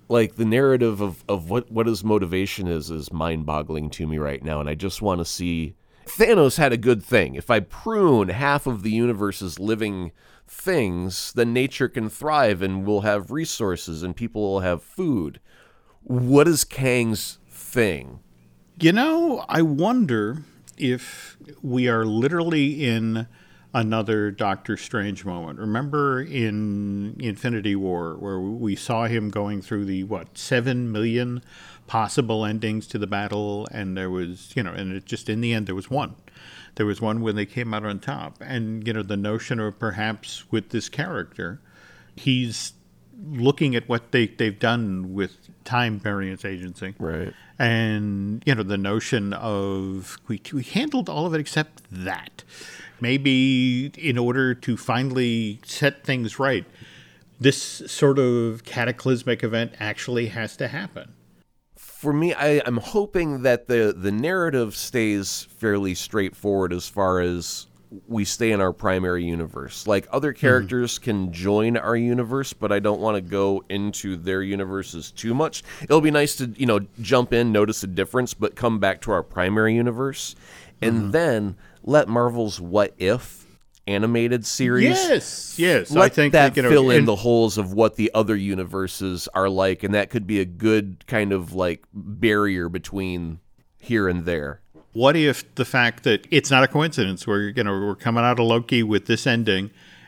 [0.10, 4.18] Like the narrative of, of what, what his motivation is is mind boggling to me
[4.18, 7.36] right now, and I just want to see Thanos had a good thing.
[7.36, 10.12] If I prune half of the universe's living
[10.48, 15.42] things, then nature can thrive and we'll have resources and people will have food.
[16.04, 18.22] What is Kang's thing?
[18.80, 20.44] You know, I wonder
[20.78, 23.28] if we are literally in
[23.74, 25.60] another Doctor Strange moment.
[25.60, 31.44] Remember in Infinity War where we saw him going through the what, 7 million
[31.86, 35.54] possible endings to the battle and there was, you know, and it just in the
[35.54, 36.16] end there was one.
[36.76, 38.38] There was one when they came out on top.
[38.42, 41.60] And you know, the notion of perhaps with this character,
[42.16, 42.74] he's
[43.26, 46.96] looking at what they they've done with time variance agency.
[46.98, 47.34] Right.
[47.60, 52.44] and you know the notion of we, we handled all of it except that.
[53.00, 56.66] Maybe in order to finally set things right
[57.40, 61.14] this sort of cataclysmic event actually has to happen.
[61.76, 67.68] For me, I, I'm hoping that the the narrative stays fairly straightforward as far as
[68.08, 69.88] we stay in our primary universe.
[69.88, 74.42] Like other characters can join our universe, but I don't want to go into their
[74.42, 75.64] universes too much.
[75.84, 79.12] It'll be nice to you know jump in, notice a difference, but come back to
[79.12, 80.36] our primary universe,
[80.82, 83.46] and then let Marvel's What If
[83.88, 87.96] animated series yes yes let i think that know, fill in the holes of what
[87.96, 92.68] the other universes are like, and that could be a good kind of like barrier
[92.68, 93.40] between
[93.80, 94.62] here and there.
[94.98, 98.40] What if the fact that it's not a coincidence we're you know we're coming out
[98.40, 99.66] of loki with this ending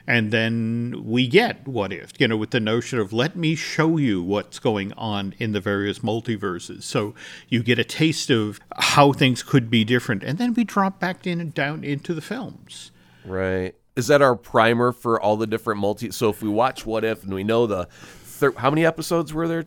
[0.09, 3.97] And then we get what if, you know, with the notion of let me show
[3.97, 6.81] you what's going on in the various multiverses.
[6.81, 7.13] So
[7.47, 10.23] you get a taste of how things could be different.
[10.23, 12.89] And then we drop back in and down into the films.
[13.23, 13.75] Right.
[13.95, 16.09] Is that our primer for all the different multi?
[16.09, 19.47] So if we watch What If and we know the, thir- how many episodes were
[19.47, 19.65] there?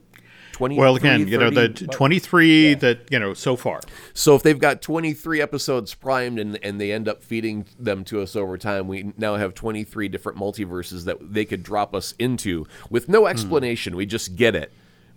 [0.52, 3.80] 20 Well, again, you know, the t- 23 that, you know, so far.
[4.14, 8.20] So if they've got 23 episodes primed and, and they end up feeding them to
[8.20, 12.66] us over time, we now have 23 different multiverses that they could drop us into
[12.90, 13.28] with no hmm.
[13.28, 13.96] explanation.
[13.96, 14.72] We just get it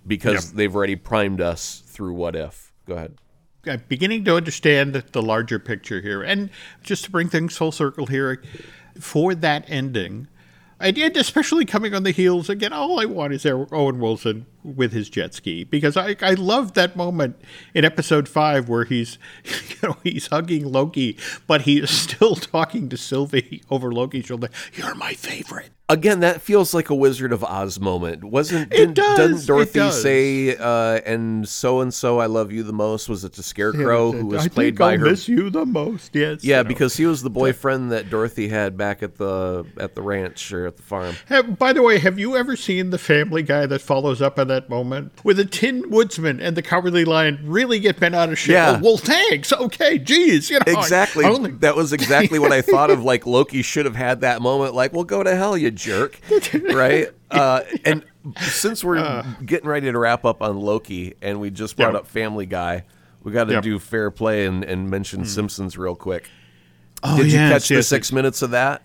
[0.07, 0.55] because Yep.
[0.55, 2.71] they've already primed us through What If.
[2.85, 3.15] Go ahead.
[3.67, 6.21] I'm beginning to understand the, the larger picture here.
[6.21, 6.49] And
[6.83, 8.43] just to bring things full circle here,
[8.99, 10.27] for that ending,
[10.79, 12.73] I did, especially coming on the heels again.
[12.73, 16.95] All I want is Owen Wilson with his jet ski because I, I love that
[16.95, 17.39] moment
[17.73, 21.17] in episode five where he's you know he's hugging Loki,
[21.47, 24.49] but he is still talking to Sylvie over Loki's shoulder.
[24.73, 25.69] You're my favorite.
[25.87, 28.23] Again, that feels like a Wizard of Oz moment.
[28.23, 30.01] Wasn't It does, doesn't it Dorothy does.
[30.01, 33.07] say uh, and so and so I love you the most?
[33.07, 35.05] Was it the Scarecrow who was I played by I'll her?
[35.05, 36.15] miss you the most.
[36.15, 36.43] Yes.
[36.43, 36.67] yeah, you know.
[36.69, 40.65] because he was the boyfriend that Dorothy had back at the at the ranch or
[40.65, 41.15] at the farm.
[41.27, 44.47] Have, by the way, have you ever seen the Family Guy that follows up on
[44.47, 48.37] that moment where the Tin Woodsman and the Cowardly Lion really get bent out of
[48.39, 48.53] shape?
[48.53, 48.77] Yeah.
[48.79, 49.51] Oh, well, thanks.
[49.53, 51.25] Okay, geez, you know Exactly.
[51.25, 53.03] I only- that was exactly what I thought of.
[53.03, 54.73] Like Loki should have had that moment.
[54.73, 56.19] Like, well, go to hell, you jerk.
[56.53, 57.09] Right.
[57.31, 58.05] Uh, and
[58.39, 59.23] since we're Uh.
[59.45, 61.99] getting ready to wrap up on Loki, and we just brought Yeah.
[61.99, 62.83] up Family Guy,
[63.23, 63.63] we got to Yep.
[63.63, 66.29] do fair play and, and mention Simpsons real quick.
[67.03, 68.83] Oh, Did you yes, catch the yes, six minutes of that?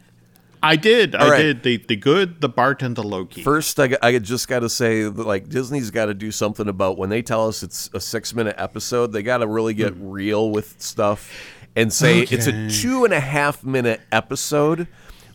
[0.62, 1.14] I did.
[1.14, 1.42] I right.
[1.42, 1.62] did.
[1.62, 3.42] The the good, the Bart, and the Loki.
[3.42, 6.98] First, I, I just got to say, that, like Disney's got to do something about
[6.98, 9.12] when they tell us it's a six-minute episode.
[9.12, 11.32] They got to really get real with stuff
[11.76, 12.68] and say it's a.
[12.68, 14.86] Two and a half minute episode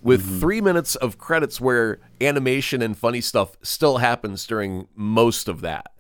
[0.02, 0.40] with Mm-hmm.
[0.40, 5.94] three minutes of credits where animation and funny stuff still happens during most of that.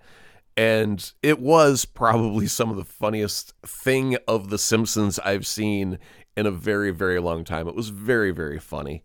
[0.55, 5.97] And it was probably some of the funniest thing of The Simpsons I've seen
[6.37, 7.67] in a very, very long time.
[7.67, 9.03] It was very, very funny.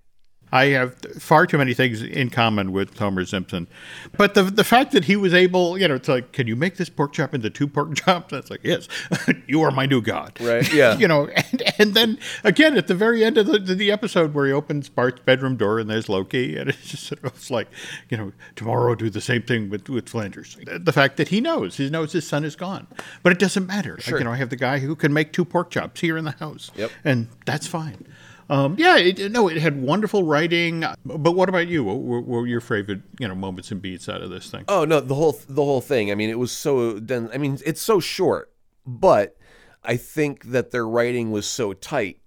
[0.52, 3.68] I have far too many things in common with Homer Simpson,
[4.16, 6.76] but the the fact that he was able, you know, it's like, can you make
[6.76, 8.30] this pork chop into two pork chops?
[8.32, 8.88] That's like, yes,
[9.46, 10.96] you are my new god, Right, yeah.
[10.98, 14.46] you know, and, and then again at the very end of the, the episode where
[14.46, 17.68] he opens Bart's bedroom door and there's Loki, and it's just sort of it's like,
[18.08, 20.56] you know, tomorrow do the same thing with with Flanders.
[20.66, 22.86] The fact that he knows, he knows his son is gone,
[23.22, 23.96] but it doesn't matter.
[23.96, 26.24] Like, you know, I have the guy who can make two pork chops here in
[26.24, 26.90] the house, Yep.
[27.04, 28.06] and that's fine.
[28.50, 30.84] Um, yeah, it, no, it had wonderful writing.
[31.04, 31.84] But what about you?
[31.84, 34.64] What were, your favorite, you know, moments and beats out of this thing?
[34.66, 36.10] Oh no, the whole the whole thing.
[36.10, 37.30] I mean, it was so dense.
[37.32, 38.52] I mean, it's so short,
[38.84, 39.36] but
[39.84, 42.22] I think that their writing was so tight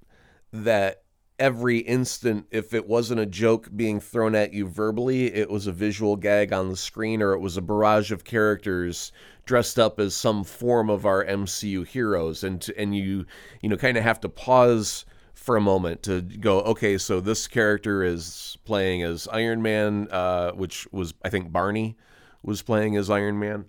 [0.53, 1.03] that
[1.37, 5.73] every instant, if it wasn't a joke being thrown at you verbally, it was a
[5.73, 9.11] visual gag on the screen, or it was a barrage of characters
[9.45, 13.25] dressed up as some form of our MCU heroes, and and you
[13.61, 15.03] you know kind of have to pause
[15.43, 20.51] for a moment to go, okay, so this character is playing as Iron Man, uh,
[20.51, 21.97] which was I think Barney
[22.43, 23.65] was playing as Iron Man.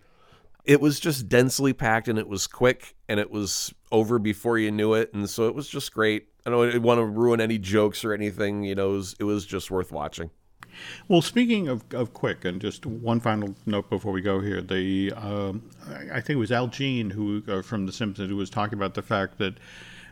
[0.64, 4.70] It was just densely packed and it was quick and it was over before you
[4.70, 6.28] knew it, and so it was just great.
[6.46, 8.62] I don't want to ruin any jokes or anything.
[8.62, 10.30] You know, it was, it was just worth watching.
[11.08, 15.12] Well, speaking of, of quick, and just one final note before we go here, the
[15.16, 15.68] um,
[16.12, 18.94] I think it was Al Jean who uh, from The Simpsons who was talking about
[18.94, 19.54] the fact that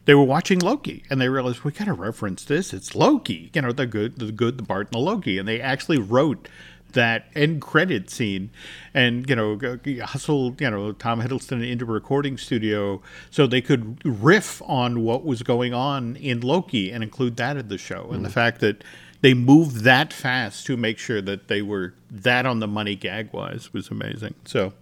[0.04, 2.72] they were watching Loki and they realized we got to reference this.
[2.72, 5.60] It's Loki, you know, the good, the good, the Bart, and the Loki, and they
[5.60, 6.48] actually wrote
[6.92, 8.50] that end credit scene
[8.92, 9.58] and you know
[10.04, 13.00] hustled you know tom hiddleston into a recording studio
[13.30, 17.68] so they could riff on what was going on in loki and include that in
[17.68, 18.10] the show.
[18.12, 18.32] And the mm.
[18.32, 18.84] fact that
[19.22, 23.32] they moved that fast to make sure that they were that on the money gag
[23.32, 24.74] wise was amazing so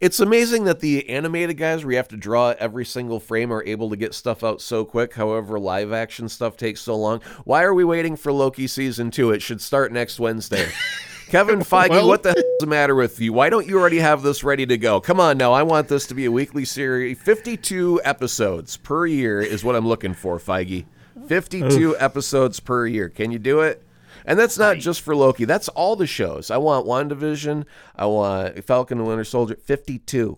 [0.00, 3.64] It's amazing that the animated guys, where you have to draw every single frame, are
[3.64, 5.14] able to get stuff out so quick.
[5.14, 7.20] However, live action stuff takes so long.
[7.44, 9.30] Why are we waiting for Loki season two?
[9.32, 10.68] It should start next Wednesday.
[11.28, 13.32] Kevin Feige, Well- what the hell is the matter with you?
[13.32, 15.00] Why don't you already have this ready to go?
[15.00, 17.18] Come on now, I want this to be a weekly series.
[17.20, 20.84] 52 episodes per year is what I'm looking for, Feige.
[21.28, 23.08] 52 episodes per year.
[23.08, 23.82] Can you do it?
[24.26, 25.44] And that's not just for Loki.
[25.44, 26.50] That's all the shows.
[26.50, 27.64] I want WandaVision.
[27.94, 29.54] I want Falcon and Winter Soldier.
[29.54, 30.36] 52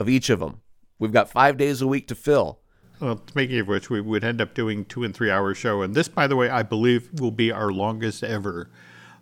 [0.00, 0.62] of each of them.
[0.98, 2.60] We've got five days a week to fill.
[3.00, 5.94] well speaking of which we would end up doing two and three hour show and
[5.94, 8.68] this by the way i believe will be our longest ever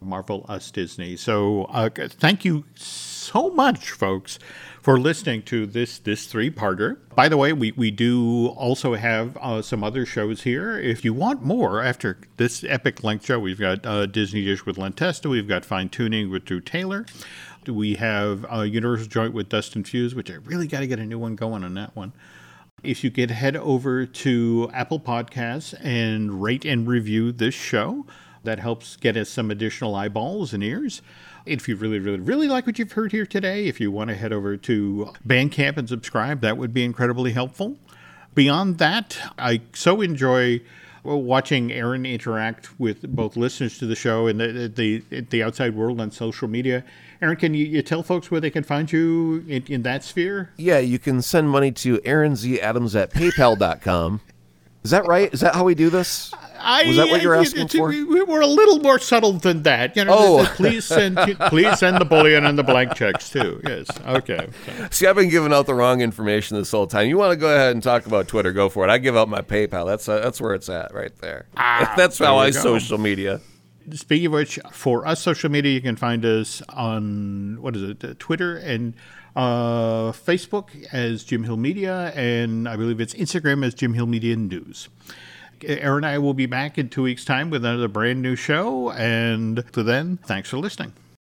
[0.01, 1.17] Marvel Us Disney.
[1.17, 4.39] So uh, thank you so much, folks,
[4.87, 6.97] for listening to this this three parter.
[7.17, 10.79] By the way, we, we do also have uh, some other shows here.
[10.79, 14.79] If you want more after this epic length show, we've got uh, Disney Dish with
[14.79, 17.05] Len Testa, we've got Fine Tuning with Drew Taylor.
[17.67, 21.05] We have a Universal Joint with Dustin Fuse, which I really got to get a
[21.05, 22.13] new one going on that one.
[22.85, 28.07] If you could head over to Apple Podcasts and rate and review this show,
[28.45, 31.03] that helps get us some additional eyeballs and ears.
[31.47, 34.17] If you really, really, really like what you've heard here today, if you want to
[34.17, 37.77] head over to Bandcamp and subscribe, that would be incredibly helpful.
[38.35, 40.61] Beyond that, I so enjoy
[41.03, 44.69] watching Aaron interact with both listeners to the show and the
[45.09, 46.85] the, the outside world on social media.
[47.23, 50.51] Aaron, can you, you tell folks where they can find you in, in that sphere?
[50.57, 54.21] Yeah, you can send money to Aaron Z Adams at paypal.com.
[54.85, 55.33] Is that right?
[55.33, 56.33] Is that how we do this?
[56.67, 57.89] I, Was that what you're asking for?
[57.89, 59.97] we- We're a little more subtle than that.
[59.97, 60.37] You know, Oh.
[60.39, 61.17] th- th- please send
[61.49, 63.61] please send the bullion and the blank checks too.
[63.65, 63.87] Yes.
[64.07, 64.49] Okay.
[64.91, 67.09] See, I've been giving out the wrong information this whole time.
[67.09, 68.53] You want to go ahead and talk about Twitter?
[68.53, 68.91] Go for it.
[68.91, 69.87] I give out my PayPal.
[69.87, 71.47] That's uh, that's where it's at, right there.
[71.57, 72.61] that's how Ah, I go.
[72.61, 73.41] social media.
[73.93, 78.19] Speaking of which, for us social media, you can find us on what is it,
[78.19, 78.95] Twitter and
[79.37, 84.35] uh, Facebook as Jim Hill Media, and I believe it's Instagram as Jim Hill Media
[84.35, 84.89] News.
[85.65, 88.91] Aaron and I will be back in two weeks' time with another brand new show,
[88.93, 90.93] and to then, thanks for listening.